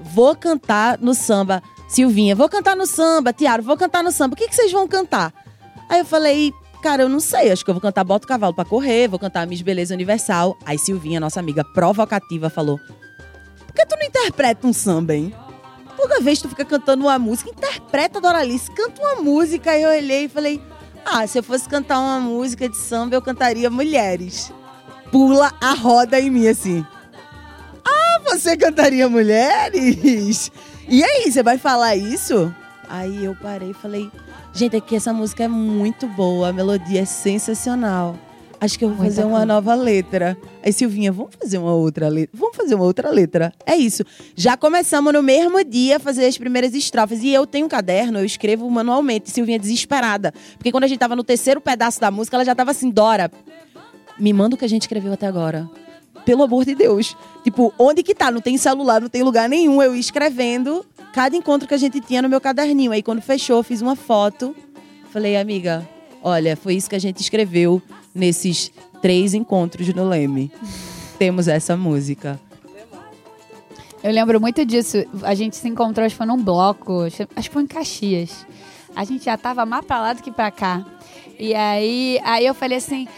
vou 0.00 0.36
cantar 0.36 0.98
no 0.98 1.14
samba. 1.14 1.62
Silvinha, 1.88 2.34
vou 2.36 2.48
cantar 2.48 2.76
no 2.76 2.86
samba. 2.86 3.32
Tiago, 3.32 3.62
vou 3.62 3.76
cantar 3.76 4.02
no 4.02 4.12
samba. 4.12 4.34
O 4.34 4.36
que, 4.36 4.48
que 4.48 4.54
vocês 4.54 4.70
vão 4.70 4.86
cantar? 4.86 5.32
Aí 5.88 6.00
eu 6.00 6.04
falei, 6.04 6.52
cara, 6.86 7.02
eu 7.02 7.08
não 7.08 7.18
sei. 7.18 7.50
Acho 7.50 7.64
que 7.64 7.70
eu 7.70 7.74
vou 7.74 7.80
cantar 7.80 8.04
Bota 8.04 8.24
o 8.24 8.28
Cavalo 8.28 8.54
pra 8.54 8.64
Correr, 8.64 9.08
vou 9.08 9.18
cantar 9.18 9.44
Miss 9.44 9.60
Beleza 9.60 9.92
Universal. 9.92 10.56
Aí 10.64 10.78
Silvinha, 10.78 11.18
nossa 11.18 11.40
amiga 11.40 11.64
provocativa, 11.64 12.48
falou, 12.48 12.78
por 13.66 13.74
que 13.74 13.84
tu 13.84 13.96
não 13.98 14.06
interpreta 14.06 14.64
um 14.68 14.72
samba, 14.72 15.16
hein? 15.16 15.34
Toda 15.96 16.20
vez 16.20 16.40
tu 16.40 16.48
fica 16.48 16.64
cantando 16.64 17.04
uma 17.04 17.18
música, 17.18 17.50
interpreta 17.50 18.20
Doralice, 18.20 18.70
canta 18.70 19.02
uma 19.02 19.16
música. 19.16 19.72
Aí 19.72 19.82
eu 19.82 19.90
olhei 19.90 20.26
e 20.26 20.28
falei, 20.28 20.62
ah, 21.04 21.26
se 21.26 21.38
eu 21.38 21.42
fosse 21.42 21.68
cantar 21.68 21.98
uma 21.98 22.20
música 22.20 22.68
de 22.68 22.76
samba, 22.76 23.16
eu 23.16 23.22
cantaria 23.22 23.68
Mulheres. 23.68 24.52
Pula 25.10 25.52
a 25.60 25.72
roda 25.72 26.20
em 26.20 26.30
mim, 26.30 26.46
assim. 26.46 26.86
Ah, 27.84 28.20
você 28.24 28.56
cantaria 28.56 29.08
Mulheres? 29.08 30.52
E 30.88 31.02
aí, 31.02 31.32
você 31.32 31.42
vai 31.42 31.58
falar 31.58 31.96
isso? 31.96 32.54
Aí 32.88 33.24
eu 33.24 33.34
parei 33.34 33.70
e 33.70 33.74
falei, 33.74 34.08
gente, 34.56 34.76
é 34.76 34.80
que 34.80 34.96
essa 34.96 35.12
música 35.12 35.44
é 35.44 35.48
muito 35.48 36.06
boa, 36.08 36.48
a 36.48 36.52
melodia 36.52 37.02
é 37.02 37.04
sensacional. 37.04 38.16
Acho 38.58 38.78
que 38.78 38.84
eu 38.86 38.88
vou 38.88 38.96
Muita 38.98 39.10
fazer 39.12 39.22
uma 39.24 39.32
coisa. 39.32 39.46
nova 39.46 39.74
letra. 39.74 40.36
Aí, 40.64 40.72
Silvinha, 40.72 41.12
vamos 41.12 41.34
fazer 41.38 41.58
uma 41.58 41.74
outra 41.74 42.08
letra? 42.08 42.30
Vamos 42.38 42.56
fazer 42.56 42.74
uma 42.74 42.84
outra 42.84 43.10
letra. 43.10 43.52
É 43.66 43.76
isso. 43.76 44.02
Já 44.34 44.56
começamos 44.56 45.12
no 45.12 45.22
mesmo 45.22 45.62
dia 45.62 45.98
a 45.98 46.00
fazer 46.00 46.24
as 46.24 46.38
primeiras 46.38 46.74
estrofes. 46.74 47.22
E 47.22 47.34
eu 47.34 47.46
tenho 47.46 47.66
um 47.66 47.68
caderno, 47.68 48.18
eu 48.18 48.24
escrevo 48.24 48.68
manualmente. 48.70 49.30
Silvinha 49.30 49.58
desesperada. 49.58 50.32
Porque 50.56 50.72
quando 50.72 50.84
a 50.84 50.86
gente 50.86 50.98
tava 50.98 51.14
no 51.14 51.22
terceiro 51.22 51.60
pedaço 51.60 52.00
da 52.00 52.10
música, 52.10 52.36
ela 52.38 52.46
já 52.46 52.54
tava 52.54 52.70
assim, 52.70 52.88
Dora, 52.90 53.30
me 54.18 54.32
manda 54.32 54.54
o 54.54 54.58
que 54.58 54.64
a 54.64 54.68
gente 54.68 54.82
escreveu 54.82 55.12
até 55.12 55.26
agora. 55.26 55.68
Pelo 56.24 56.42
amor 56.42 56.64
de 56.64 56.74
Deus. 56.74 57.14
Tipo, 57.44 57.74
onde 57.78 58.02
que 58.02 58.14
tá? 58.14 58.30
Não 58.30 58.40
tem 58.40 58.56
celular, 58.56 59.02
não 59.02 59.08
tem 59.10 59.22
lugar 59.22 59.50
nenhum. 59.50 59.82
Eu 59.82 59.94
ia 59.94 60.00
escrevendo 60.00 60.82
cada 61.16 61.34
encontro 61.34 61.66
que 61.66 61.72
a 61.72 61.78
gente 61.78 61.98
tinha 61.98 62.20
no 62.20 62.28
meu 62.28 62.42
caderninho. 62.42 62.92
Aí 62.92 63.02
quando 63.02 63.22
fechou, 63.22 63.62
fiz 63.62 63.80
uma 63.80 63.96
foto. 63.96 64.54
Falei, 65.10 65.34
amiga, 65.34 65.88
olha, 66.22 66.54
foi 66.54 66.74
isso 66.74 66.90
que 66.90 66.94
a 66.94 66.98
gente 66.98 67.22
escreveu 67.22 67.80
nesses 68.14 68.70
três 69.00 69.32
encontros 69.32 69.88
no 69.94 70.06
Leme. 70.06 70.52
Temos 71.18 71.48
essa 71.48 71.74
música. 71.74 72.38
Eu 74.04 74.12
lembro 74.12 74.38
muito 74.38 74.62
disso. 74.66 74.98
A 75.22 75.34
gente 75.34 75.56
se 75.56 75.66
encontrou, 75.66 76.04
acho 76.04 76.14
que 76.14 76.18
foi 76.18 76.26
num 76.26 76.36
bloco, 76.36 77.04
acho 77.04 77.48
que 77.48 77.50
foi 77.50 77.62
em 77.62 77.66
Caxias. 77.66 78.46
A 78.94 79.02
gente 79.04 79.24
já 79.24 79.38
tava 79.38 79.64
mais 79.64 79.86
pra 79.86 79.98
lá 79.98 80.12
do 80.12 80.22
que 80.22 80.30
pra 80.30 80.50
cá. 80.50 80.84
E 81.38 81.54
aí, 81.54 82.20
aí 82.24 82.44
eu 82.44 82.52
falei 82.52 82.76
assim. 82.76 83.08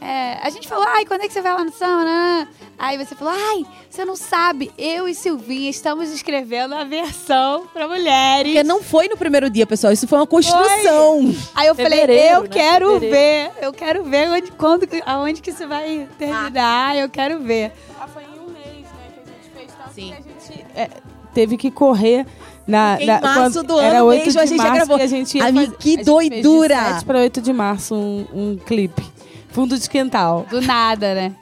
é, 0.00 0.40
a 0.42 0.50
gente 0.50 0.66
falou, 0.66 0.84
ai, 0.88 1.06
quando 1.06 1.20
é 1.20 1.28
que 1.28 1.32
você 1.32 1.40
vai 1.40 1.54
lá 1.54 1.62
no 1.62 1.72
samba? 1.72 2.48
Aí 2.78 2.98
você 2.98 3.14
falou, 3.14 3.32
ai, 3.34 3.64
você 3.88 4.04
não 4.04 4.16
sabe, 4.16 4.70
eu 4.76 5.08
e 5.08 5.14
Silvinha 5.14 5.70
estamos 5.70 6.10
escrevendo 6.10 6.74
a 6.74 6.82
versão 6.84 7.66
pra 7.72 7.86
mulheres. 7.86 8.52
Porque 8.52 8.62
não 8.64 8.82
foi 8.82 9.08
no 9.08 9.16
primeiro 9.16 9.48
dia, 9.48 9.66
pessoal. 9.66 9.92
Isso 9.92 10.08
foi 10.08 10.18
uma 10.18 10.26
construção. 10.26 11.34
Aí 11.54 11.66
eu 11.68 11.74
falei, 11.74 12.00
Fevereiro, 12.00 12.34
eu 12.36 12.42
né? 12.42 12.48
quero 12.48 12.92
Fevereiro. 12.94 13.14
ver, 13.16 13.64
eu 13.64 13.72
quero 13.72 14.04
ver 14.04 14.28
onde, 14.30 14.50
quando, 14.52 14.88
aonde 15.06 15.40
que 15.40 15.50
isso 15.50 15.66
vai 15.68 16.08
terminar, 16.18 16.96
eu 16.96 17.08
quero 17.08 17.38
ver. 17.40 17.72
Ah, 18.00 18.06
foi 18.08 18.22
em 18.24 18.40
um 18.40 18.50
mês, 18.52 18.84
né, 18.84 19.08
que 19.14 19.20
a 19.20 19.32
gente 19.32 19.50
fez 19.56 19.70
tanto 19.72 19.94
Sim. 19.94 20.08
que 20.08 20.14
a 20.14 20.50
gente 20.52 20.66
é, 20.74 20.90
teve 21.32 21.56
que 21.56 21.70
correr 21.70 22.26
na, 22.66 23.00
Em 23.00 23.06
na- 23.06 23.20
março 23.20 23.58
quando- 23.60 23.66
do 23.68 23.78
era 23.80 23.98
ano 23.98 24.06
8 24.06 24.18
mesmo, 24.26 24.32
de 24.32 24.38
a 24.40 24.46
gente 24.46 24.56
já 24.58 24.62
março 24.64 24.76
gravou. 24.78 24.96
que 24.96 25.02
a 25.02 25.06
gente 25.06 25.38
ia 25.38 25.46
Amiga, 25.46 25.64
fazer- 25.66 25.76
que 25.78 25.88
a 25.88 25.96
gente 25.96 26.04
doidura! 26.04 26.74
Fez 26.76 26.86
de 26.88 26.94
7 26.94 27.04
para 27.04 27.18
8 27.20 27.40
de 27.40 27.52
março 27.52 27.94
um, 27.94 28.26
um 28.34 28.56
clipe. 28.56 29.04
Fundo 29.50 29.78
de 29.78 29.88
quintal. 29.88 30.44
Do 30.50 30.60
nada, 30.60 31.14
né? 31.14 31.32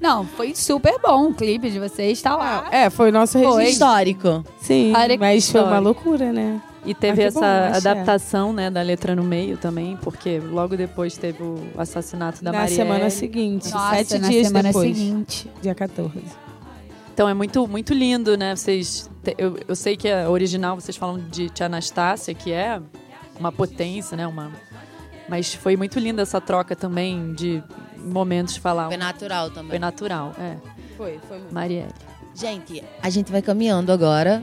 Não, 0.00 0.24
foi 0.24 0.54
super 0.54 0.98
bom 1.02 1.30
o 1.30 1.34
clipe 1.34 1.70
de 1.70 1.78
vocês, 1.78 2.20
tá 2.22 2.36
lá. 2.36 2.68
É, 2.70 2.88
foi 2.88 3.10
o 3.10 3.12
nosso 3.12 3.36
registro. 3.38 3.62
Histórico. 3.62 4.44
Sim, 4.60 4.92
Olha 4.94 5.14
que 5.14 5.18
mas 5.18 5.50
foi 5.50 5.60
uma 5.62 5.78
loucura, 5.78 6.32
né? 6.32 6.60
E 6.84 6.94
teve 6.94 7.22
Ah, 7.24 7.30
bom, 7.32 7.38
essa 7.40 7.66
achei. 7.76 7.90
adaptação, 7.90 8.52
né, 8.52 8.70
da 8.70 8.80
letra 8.80 9.14
no 9.14 9.24
meio 9.24 9.56
também, 9.58 9.98
porque 10.00 10.38
logo 10.38 10.76
depois 10.76 11.16
teve 11.18 11.42
o 11.42 11.58
assassinato 11.76 12.42
da 12.42 12.52
na 12.52 12.58
Marielle. 12.60 12.76
semana 12.82 13.10
seguinte, 13.10 13.70
Nossa, 13.72 13.96
sete 13.96 14.18
na 14.18 14.28
dias 14.28 14.46
semana 14.46 14.68
depois, 14.68 14.96
seguinte. 14.96 15.50
dia 15.60 15.74
14. 15.74 16.12
Então 17.12 17.28
é 17.28 17.34
muito, 17.34 17.66
muito 17.66 17.92
lindo, 17.92 18.36
né? 18.38 18.54
Vocês, 18.54 19.10
eu, 19.36 19.58
eu 19.66 19.74
sei 19.74 19.96
que 19.96 20.08
a 20.08 20.30
original 20.30 20.76
vocês 20.80 20.96
falam 20.96 21.18
de 21.18 21.50
Tia 21.50 21.66
Anastácia, 21.66 22.32
que 22.32 22.52
é 22.52 22.80
uma 23.38 23.50
potência, 23.50 24.16
né? 24.16 24.24
Uma, 24.26 24.52
mas 25.28 25.52
foi 25.52 25.76
muito 25.76 25.98
linda 25.98 26.22
essa 26.22 26.40
troca 26.40 26.76
também 26.76 27.34
de 27.34 27.60
momentos 28.08 28.54
de 28.54 28.60
falar. 28.60 28.88
Foi 28.88 28.96
natural 28.96 29.50
também. 29.50 29.70
Foi 29.70 29.78
natural, 29.78 30.34
é. 30.38 30.56
Foi, 30.96 31.18
foi 31.28 31.40
Marielle. 31.50 31.92
Gente, 32.34 32.84
a 33.02 33.10
gente 33.10 33.32
vai 33.32 33.42
caminhando 33.42 33.90
agora 33.92 34.42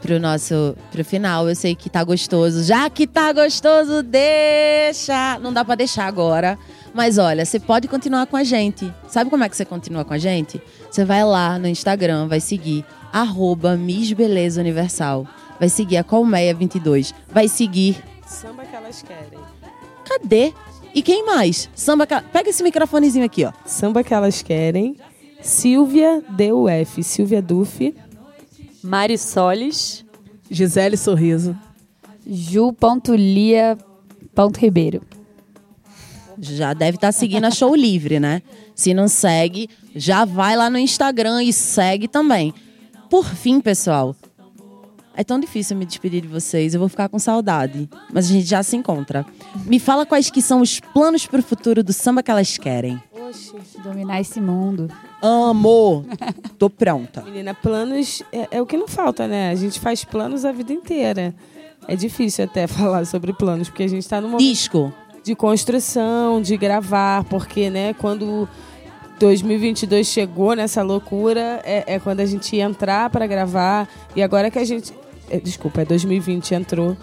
pro 0.00 0.18
nosso 0.18 0.76
pro 0.90 1.04
final. 1.04 1.48
Eu 1.48 1.54
sei 1.54 1.74
que 1.74 1.88
tá 1.88 2.02
gostoso. 2.02 2.64
Já 2.64 2.88
que 2.90 3.06
tá 3.06 3.32
gostoso, 3.32 4.02
deixa. 4.02 5.38
Não 5.40 5.52
dá 5.52 5.64
pra 5.64 5.74
deixar 5.74 6.06
agora. 6.06 6.58
Mas 6.94 7.18
olha, 7.18 7.44
você 7.44 7.60
pode 7.60 7.86
continuar 7.86 8.26
com 8.26 8.36
a 8.36 8.44
gente. 8.44 8.92
Sabe 9.08 9.30
como 9.30 9.44
é 9.44 9.48
que 9.48 9.56
você 9.56 9.64
continua 9.64 10.04
com 10.04 10.14
a 10.14 10.18
gente? 10.18 10.60
Você 10.90 11.04
vai 11.04 11.24
lá 11.24 11.58
no 11.58 11.68
Instagram, 11.68 12.26
vai 12.26 12.40
seguir 12.40 12.84
arroba 13.12 13.76
Miss 13.76 14.12
Beleza 14.12 14.60
Universal. 14.60 15.26
Vai 15.58 15.68
seguir 15.68 15.96
a 15.98 16.04
Colmeia22. 16.04 17.14
Vai 17.28 17.48
seguir. 17.48 18.02
Samba 18.26 18.64
que 18.64 18.74
elas 18.74 19.02
querem. 19.02 19.38
Cadê? 20.04 20.52
E 20.98 21.02
quem 21.02 21.24
mais? 21.24 21.70
Samba. 21.76 22.08
Pega 22.08 22.50
esse 22.50 22.60
microfonezinho 22.60 23.24
aqui, 23.24 23.44
ó. 23.44 23.52
Samba 23.64 24.02
que 24.02 24.12
elas 24.12 24.42
querem. 24.42 24.96
Silvia 25.40 26.20
DUF, 26.28 27.04
Silvia 27.04 27.40
Duff. 27.40 27.94
Mari 28.82 29.16
Solis. 29.16 30.04
Gisele 30.50 30.96
Sorriso. 30.96 31.56
ju.lia.ribeiro. 32.26 35.02
já 36.36 36.74
deve 36.74 36.96
estar 36.96 37.12
seguindo 37.12 37.44
a 37.44 37.52
Show 37.52 37.76
Livre, 37.76 38.18
né? 38.18 38.42
Se 38.74 38.92
não 38.92 39.06
segue, 39.06 39.70
já 39.94 40.24
vai 40.24 40.56
lá 40.56 40.68
no 40.68 40.78
Instagram 40.78 41.44
e 41.44 41.52
segue 41.52 42.08
também. 42.08 42.52
por 43.08 43.24
fim, 43.24 43.60
pessoal, 43.60 44.16
é 45.18 45.24
tão 45.24 45.40
difícil 45.40 45.76
me 45.76 45.84
despedir 45.84 46.22
de 46.22 46.28
vocês, 46.28 46.74
eu 46.74 46.78
vou 46.78 46.88
ficar 46.88 47.08
com 47.08 47.18
saudade, 47.18 47.90
mas 48.12 48.26
a 48.26 48.32
gente 48.32 48.46
já 48.46 48.62
se 48.62 48.76
encontra. 48.76 49.26
Me 49.64 49.80
fala 49.80 50.06
quais 50.06 50.30
que 50.30 50.40
são 50.40 50.60
os 50.60 50.78
planos 50.78 51.26
para 51.26 51.40
o 51.40 51.42
futuro 51.42 51.82
do 51.82 51.92
samba 51.92 52.22
que 52.22 52.30
elas 52.30 52.56
querem. 52.56 53.02
Oxe. 53.28 53.52
Dominar 53.82 54.20
esse 54.20 54.40
mundo. 54.40 54.88
Amo! 55.20 56.06
Tô 56.56 56.70
pronta. 56.70 57.22
Menina, 57.22 57.52
planos 57.52 58.22
é, 58.32 58.46
é 58.52 58.62
o 58.62 58.66
que 58.66 58.76
não 58.76 58.86
falta, 58.86 59.26
né? 59.26 59.50
A 59.50 59.56
gente 59.56 59.80
faz 59.80 60.04
planos 60.04 60.44
a 60.44 60.52
vida 60.52 60.72
inteira. 60.72 61.34
É 61.88 61.96
difícil 61.96 62.44
até 62.44 62.68
falar 62.68 63.04
sobre 63.04 63.32
planos, 63.32 63.68
porque 63.68 63.82
a 63.82 63.88
gente 63.88 64.02
está 64.02 64.20
num 64.20 64.28
momento 64.28 64.48
Disco. 64.48 64.94
de 65.24 65.34
construção, 65.34 66.40
de 66.40 66.56
gravar, 66.56 67.24
porque, 67.24 67.70
né, 67.70 67.92
quando 67.94 68.48
2022 69.18 70.06
chegou 70.06 70.54
nessa 70.54 70.80
loucura, 70.82 71.60
é, 71.64 71.94
é 71.94 71.98
quando 71.98 72.20
a 72.20 72.26
gente 72.26 72.54
ia 72.54 72.64
entrar 72.64 73.10
para 73.10 73.26
gravar. 73.26 73.88
E 74.14 74.22
agora 74.22 74.48
que 74.48 74.60
a 74.60 74.64
gente. 74.64 74.92
É, 75.30 75.38
desculpa, 75.38 75.82
é 75.82 75.84
2020 75.84 76.54
entrou 76.54 76.96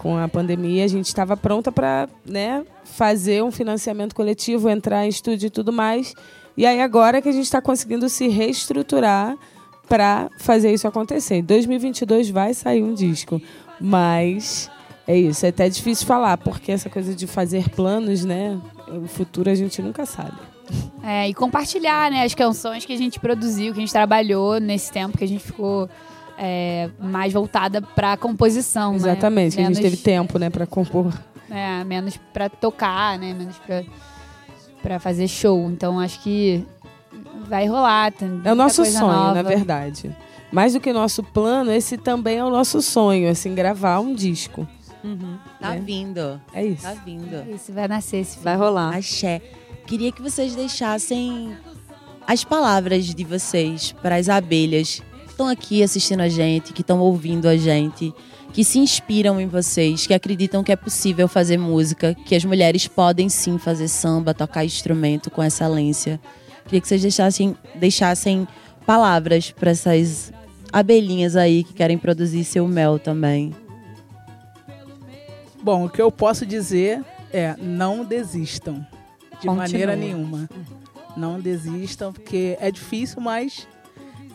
com 0.00 0.18
a 0.18 0.26
pandemia, 0.26 0.84
a 0.84 0.88
gente 0.88 1.06
estava 1.06 1.36
pronta 1.36 1.70
para 1.70 2.08
né, 2.26 2.64
fazer 2.84 3.42
um 3.42 3.52
financiamento 3.52 4.14
coletivo, 4.14 4.68
entrar 4.68 5.06
em 5.06 5.08
estúdio 5.08 5.46
e 5.46 5.50
tudo 5.50 5.72
mais. 5.72 6.14
E 6.56 6.66
aí 6.66 6.80
agora 6.80 7.22
que 7.22 7.28
a 7.28 7.32
gente 7.32 7.44
está 7.44 7.62
conseguindo 7.62 8.08
se 8.08 8.26
reestruturar 8.28 9.36
para 9.88 10.28
fazer 10.38 10.72
isso 10.72 10.88
acontecer. 10.88 11.36
Em 11.36 11.44
2022 11.44 12.30
vai 12.30 12.52
sair 12.52 12.82
um 12.82 12.94
disco, 12.94 13.40
mas 13.80 14.70
é 15.06 15.16
isso. 15.16 15.46
É 15.46 15.50
até 15.50 15.68
difícil 15.68 16.06
falar, 16.06 16.36
porque 16.38 16.72
essa 16.72 16.90
coisa 16.90 17.14
de 17.14 17.26
fazer 17.26 17.68
planos, 17.70 18.24
né? 18.24 18.60
O 18.88 19.06
futuro 19.06 19.50
a 19.50 19.54
gente 19.54 19.80
nunca 19.80 20.04
sabe. 20.04 20.36
É, 21.02 21.28
e 21.28 21.34
compartilhar, 21.34 22.10
né, 22.10 22.24
as 22.24 22.34
canções 22.34 22.84
que 22.84 22.92
a 22.92 22.96
gente 22.96 23.20
produziu, 23.20 23.72
que 23.72 23.78
a 23.78 23.82
gente 23.82 23.92
trabalhou 23.92 24.58
nesse 24.58 24.90
tempo 24.90 25.18
que 25.18 25.24
a 25.24 25.28
gente 25.28 25.44
ficou 25.44 25.88
é, 26.44 26.90
mais 26.98 27.32
voltada 27.32 27.80
pra 27.80 28.16
composição, 28.16 28.92
né? 28.92 28.96
Exatamente, 28.96 29.54
que 29.54 29.62
a 29.62 29.64
gente 29.66 29.76
Menos- 29.76 29.90
teve 29.90 30.02
tempo, 30.02 30.38
né, 30.40 30.50
para 30.50 30.66
compor. 30.66 31.12
É, 31.48 31.84
menos 31.84 32.16
pra 32.32 32.48
tocar, 32.48 33.16
né? 33.18 33.32
Menos 33.32 33.56
pra, 33.58 33.84
pra 34.82 34.98
fazer 34.98 35.28
show. 35.28 35.70
Então 35.70 36.00
acho 36.00 36.18
que 36.20 36.64
vai 37.48 37.66
rolar. 37.66 38.10
Tem 38.12 38.40
É 38.44 38.52
o 38.52 38.54
nosso 38.56 38.82
coisa 38.82 38.98
sonho, 38.98 39.12
nova. 39.12 39.34
na 39.34 39.42
verdade. 39.42 40.10
Mais 40.50 40.72
do 40.72 40.80
que 40.80 40.92
nosso 40.92 41.22
plano, 41.22 41.70
esse 41.70 41.96
também 41.96 42.38
é 42.38 42.44
o 42.44 42.50
nosso 42.50 42.82
sonho, 42.82 43.30
assim, 43.30 43.54
gravar 43.54 44.00
um 44.00 44.14
disco. 44.14 44.66
Tá 45.60 45.74
É. 45.76 45.78
vindo. 45.78 46.40
É 46.54 46.64
isso. 46.64 46.82
Tá 46.82 46.94
vindo. 46.94 47.54
Isso 47.54 47.72
vai 47.72 47.86
nascer 47.88 48.18
esse 48.18 48.32
filme. 48.38 48.44
Vai 48.44 48.56
rolar. 48.56 48.96
Axé. 48.96 49.40
Queria 49.86 50.10
que 50.12 50.22
vocês 50.22 50.54
deixassem 50.54 51.56
as 52.26 52.44
palavras 52.44 53.06
de 53.06 53.24
vocês 53.24 53.92
para 54.00 54.16
as 54.16 54.28
abelhas 54.28 55.02
estão 55.32 55.48
aqui 55.48 55.82
assistindo 55.82 56.20
a 56.20 56.28
gente, 56.28 56.72
que 56.72 56.82
estão 56.82 57.00
ouvindo 57.00 57.48
a 57.48 57.56
gente, 57.56 58.14
que 58.52 58.62
se 58.62 58.78
inspiram 58.78 59.40
em 59.40 59.46
vocês, 59.46 60.06
que 60.06 60.14
acreditam 60.14 60.62
que 60.62 60.70
é 60.70 60.76
possível 60.76 61.26
fazer 61.26 61.58
música, 61.58 62.14
que 62.14 62.34
as 62.34 62.44
mulheres 62.44 62.86
podem 62.86 63.28
sim 63.28 63.58
fazer 63.58 63.88
samba, 63.88 64.34
tocar 64.34 64.64
instrumento 64.64 65.30
com 65.30 65.42
excelência. 65.42 66.20
Queria 66.64 66.80
que 66.80 66.86
vocês 66.86 67.02
deixassem, 67.02 67.56
deixassem 67.74 68.46
palavras 68.86 69.50
para 69.50 69.70
essas 69.70 70.32
abelhinhas 70.72 71.34
aí 71.34 71.64
que 71.64 71.72
querem 71.72 71.98
produzir 71.98 72.44
seu 72.44 72.68
mel 72.68 72.98
também. 72.98 73.54
Bom, 75.62 75.86
o 75.86 75.88
que 75.88 76.02
eu 76.02 76.10
posso 76.10 76.44
dizer 76.44 77.04
é 77.32 77.56
não 77.58 78.04
desistam. 78.04 78.86
De 79.40 79.48
Continua. 79.48 79.54
maneira 79.56 79.96
nenhuma. 79.96 80.48
Não 81.16 81.40
desistam, 81.40 82.12
porque 82.12 82.56
é 82.60 82.70
difícil, 82.70 83.20
mas 83.20 83.66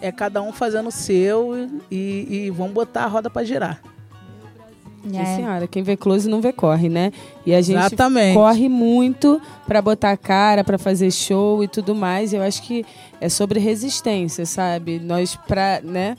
é 0.02 0.12
cada 0.12 0.42
um 0.42 0.52
fazendo 0.52 0.88
o 0.88 0.92
seu 0.92 1.70
e, 1.92 2.28
e 2.48 2.50
vamos 2.52 2.74
botar 2.74 3.04
a 3.04 3.08
roda 3.08 3.30
para 3.30 3.44
girar. 3.46 3.82
Sim, 5.10 5.18
É. 5.18 5.36
senhora. 5.38 5.68
Quem 5.68 5.84
vê 5.84 5.96
close 5.96 6.28
não 6.28 6.42
vê 6.42 6.52
corre, 6.52 6.90
né? 6.90 7.14
E 7.46 7.54
a 7.54 7.62
gente 7.62 7.78
Exatamente. 7.78 8.34
corre 8.34 8.68
muito 8.68 9.42
para 9.66 9.82
botar 9.82 10.12
a 10.12 10.18
cara, 10.18 10.64
para 10.64 10.78
fazer 10.78 11.12
show 11.12 11.64
e 11.64 11.68
tudo 11.68 11.96
mais. 11.96 12.34
Eu 12.34 12.42
acho 12.42 12.62
que 12.64 12.86
é 13.22 13.30
sobre 13.30 13.60
resistência, 13.60 14.46
sabe? 14.46 15.00
Nós 15.00 15.36
para, 15.48 15.80
né, 15.82 16.18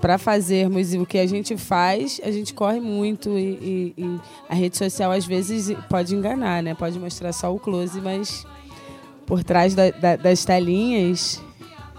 para 0.00 0.18
fazermos 0.18 0.92
o 0.94 1.04
que 1.04 1.18
a 1.18 1.26
gente 1.26 1.56
faz, 1.56 2.20
a 2.22 2.30
gente 2.30 2.54
corre 2.54 2.78
muito 2.80 3.30
e, 3.30 3.94
e- 3.96 4.02
e 4.02 4.20
a 4.48 4.54
rede 4.54 4.76
social 4.76 5.10
às 5.10 5.24
vezes 5.26 5.74
pode 5.88 6.14
enganar, 6.14 6.62
né? 6.62 6.74
Pode 6.74 6.98
mostrar 7.00 7.32
só 7.32 7.52
o 7.52 7.58
close, 7.58 8.00
mas 8.00 8.46
por 9.24 9.42
trás 9.42 9.74
da- 9.74 9.90
da- 9.90 10.16
das 10.16 10.44
telinhas 10.44 11.42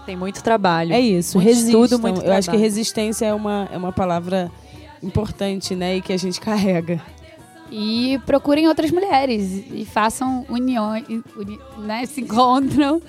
Tem 0.08 0.16
muito 0.16 0.42
trabalho. 0.42 0.94
é 0.94 0.98
isso, 1.00 1.36
Muito 1.36 1.46
resistam. 1.48 1.84
estudo, 1.84 2.00
muito 2.00 2.22
Eu 2.22 2.32
acho 2.32 2.38
que 2.40 2.44
trabalho. 2.52 2.62
resistência 2.62 3.26
é 3.26 3.34
uma, 3.34 3.68
é 3.70 3.76
uma 3.76 3.92
palavra 3.92 4.50
importante, 5.02 5.74
né? 5.74 5.96
E 5.98 6.00
que 6.00 6.14
a 6.14 6.16
gente 6.16 6.40
carrega. 6.40 6.98
E 7.70 8.18
procurem 8.24 8.66
outras 8.66 8.90
mulheres 8.90 9.64
e 9.70 9.84
façam 9.84 10.46
uniões, 10.48 11.04
uni- 11.36 11.60
né? 11.80 12.06
Se 12.06 12.22
encontram 12.22 13.02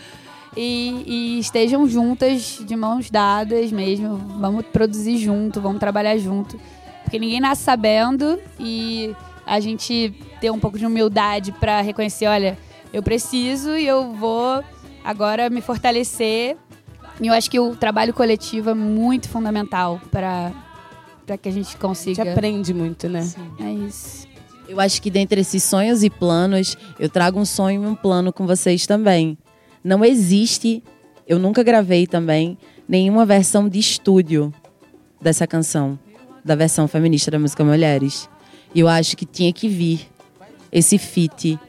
e, 0.58 1.04
e 1.08 1.40
estejam 1.40 1.88
juntas, 1.88 2.60
de 2.68 2.76
mãos 2.76 3.10
dadas 3.10 3.72
mesmo. 3.72 4.18
Vamos 4.38 4.66
produzir 4.66 5.16
junto, 5.20 5.62
vamos 5.62 5.80
trabalhar 5.80 6.18
junto. 6.18 6.60
Porque 7.04 7.18
ninguém 7.18 7.40
nasce 7.40 7.64
sabendo 7.64 8.38
e 8.60 9.16
a 9.46 9.62
gente 9.62 10.14
ter 10.42 10.52
um 10.52 10.60
pouco 10.60 10.78
de 10.78 10.86
humildade 10.86 11.54
para 11.54 11.80
reconhecer, 11.80 12.28
olha, 12.28 12.58
eu 12.92 13.02
preciso 13.02 13.78
e 13.78 13.88
eu 13.88 14.12
vou 14.12 14.62
agora 15.02 15.50
me 15.50 15.62
fortalecer. 15.62 16.58
E 17.22 17.28
eu 17.28 17.34
acho 17.34 17.50
que 17.52 17.60
o 17.60 17.76
trabalho 17.76 18.14
coletivo 18.14 18.70
é 18.70 18.74
muito 18.74 19.28
fundamental 19.30 20.00
para 20.12 20.52
para 21.26 21.38
que 21.38 21.48
a 21.48 21.52
gente 21.52 21.68
A 21.68 21.72
gente 21.72 21.78
consiga. 21.82 22.32
aprende 22.32 22.74
muito, 22.74 23.08
né? 23.08 23.30
É 23.60 23.72
isso. 23.72 24.28
Eu 24.68 24.80
acho 24.80 25.00
que 25.00 25.12
dentre 25.12 25.42
esses 25.42 25.64
sonhos 25.64 26.04
e 26.04 26.10
planos, 26.10 26.76
eu 27.00 27.08
trago 27.08 27.40
um 27.40 27.46
sonho 27.46 27.84
e 27.84 27.86
um 27.88 27.94
plano 27.94 28.34
com 28.34 28.48
vocês 28.48 28.88
também. 28.88 29.38
Não 29.84 30.04
existe, 30.04 30.84
eu 31.28 31.38
nunca 31.38 31.62
gravei 31.62 32.08
também, 32.08 32.58
nenhuma 32.88 33.28
versão 33.28 33.70
de 33.70 33.78
estúdio 33.78 34.52
dessa 35.22 35.46
canção, 35.46 36.00
da 36.44 36.56
versão 36.56 36.88
feminista 36.88 37.30
da 37.30 37.38
música 37.38 37.64
Mulheres. 37.64 38.28
E 38.74 38.80
eu 38.80 38.88
acho 38.88 39.16
que 39.16 39.26
tinha 39.26 39.54
que 39.54 39.68
vir 39.70 40.08
esse 40.72 40.98
feat. 40.98 41.60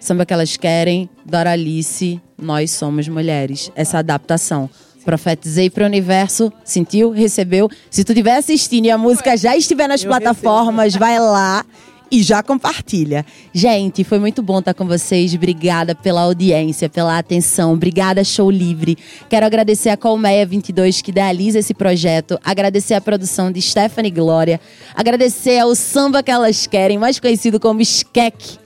Samba 0.00 0.24
que 0.24 0.32
elas 0.32 0.56
querem, 0.56 1.10
Doralice, 1.26 2.20
Nós 2.38 2.70
Somos 2.70 3.06
Mulheres. 3.08 3.70
Essa 3.74 3.98
adaptação. 3.98 4.68
Profetizei 5.04 5.68
para 5.68 5.84
o 5.84 5.86
universo, 5.86 6.52
sentiu, 6.64 7.10
recebeu. 7.10 7.68
Se 7.90 8.04
tu 8.04 8.12
estiver 8.12 8.36
assistindo 8.36 8.86
e 8.86 8.90
a 8.90 8.98
música 8.98 9.36
já 9.36 9.56
estiver 9.56 9.88
nas 9.88 10.02
Eu 10.02 10.08
plataformas, 10.08 10.94
vai 10.94 11.18
lá 11.18 11.64
e 12.10 12.22
já 12.22 12.42
compartilha. 12.42 13.26
Gente, 13.52 14.04
foi 14.04 14.18
muito 14.18 14.42
bom 14.42 14.60
estar 14.60 14.72
com 14.72 14.86
vocês. 14.86 15.34
Obrigada 15.34 15.94
pela 15.94 16.22
audiência, 16.22 16.88
pela 16.88 17.18
atenção. 17.18 17.72
Obrigada, 17.72 18.22
Show 18.22 18.50
Livre. 18.50 18.96
Quero 19.28 19.44
agradecer 19.44 19.90
a 19.90 19.96
Colmeia 19.96 20.46
22 20.46 21.02
que 21.02 21.10
idealiza 21.10 21.58
esse 21.58 21.74
projeto. 21.74 22.38
Agradecer 22.44 22.94
a 22.94 23.00
produção 23.00 23.50
de 23.50 23.60
Stephanie 23.60 24.12
Glória. 24.12 24.60
Agradecer 24.94 25.58
ao 25.58 25.74
Samba 25.74 26.22
que 26.22 26.30
elas 26.30 26.66
querem, 26.66 26.98
mais 26.98 27.18
conhecido 27.18 27.58
como 27.58 27.80
Skek. 27.80 28.58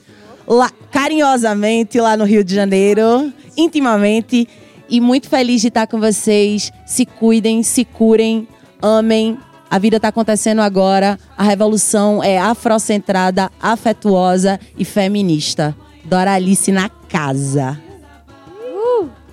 Lá, 0.46 0.70
carinhosamente 0.90 2.00
lá 2.00 2.16
no 2.16 2.24
Rio 2.24 2.44
de 2.44 2.54
Janeiro, 2.54 3.32
intimamente. 3.56 4.48
E 4.88 5.00
muito 5.00 5.28
feliz 5.28 5.60
de 5.60 5.68
estar 5.68 5.86
com 5.86 6.00
vocês. 6.00 6.72
Se 6.86 7.04
cuidem, 7.04 7.62
se 7.62 7.84
curem, 7.84 8.48
amem. 8.80 9.38
A 9.70 9.78
vida 9.78 9.96
está 9.96 10.08
acontecendo 10.08 10.60
agora. 10.60 11.18
A 11.36 11.42
revolução 11.42 12.24
é 12.24 12.38
afrocentrada, 12.38 13.50
afetuosa 13.60 14.58
e 14.78 14.84
feminista. 14.84 15.76
Doralice 16.04 16.72
na 16.72 16.88
casa. 16.88 17.78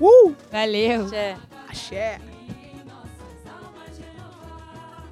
Uh! 0.02 0.36
Valeu. 0.52 1.08
É. 1.14 1.36
Axé! 1.70 2.20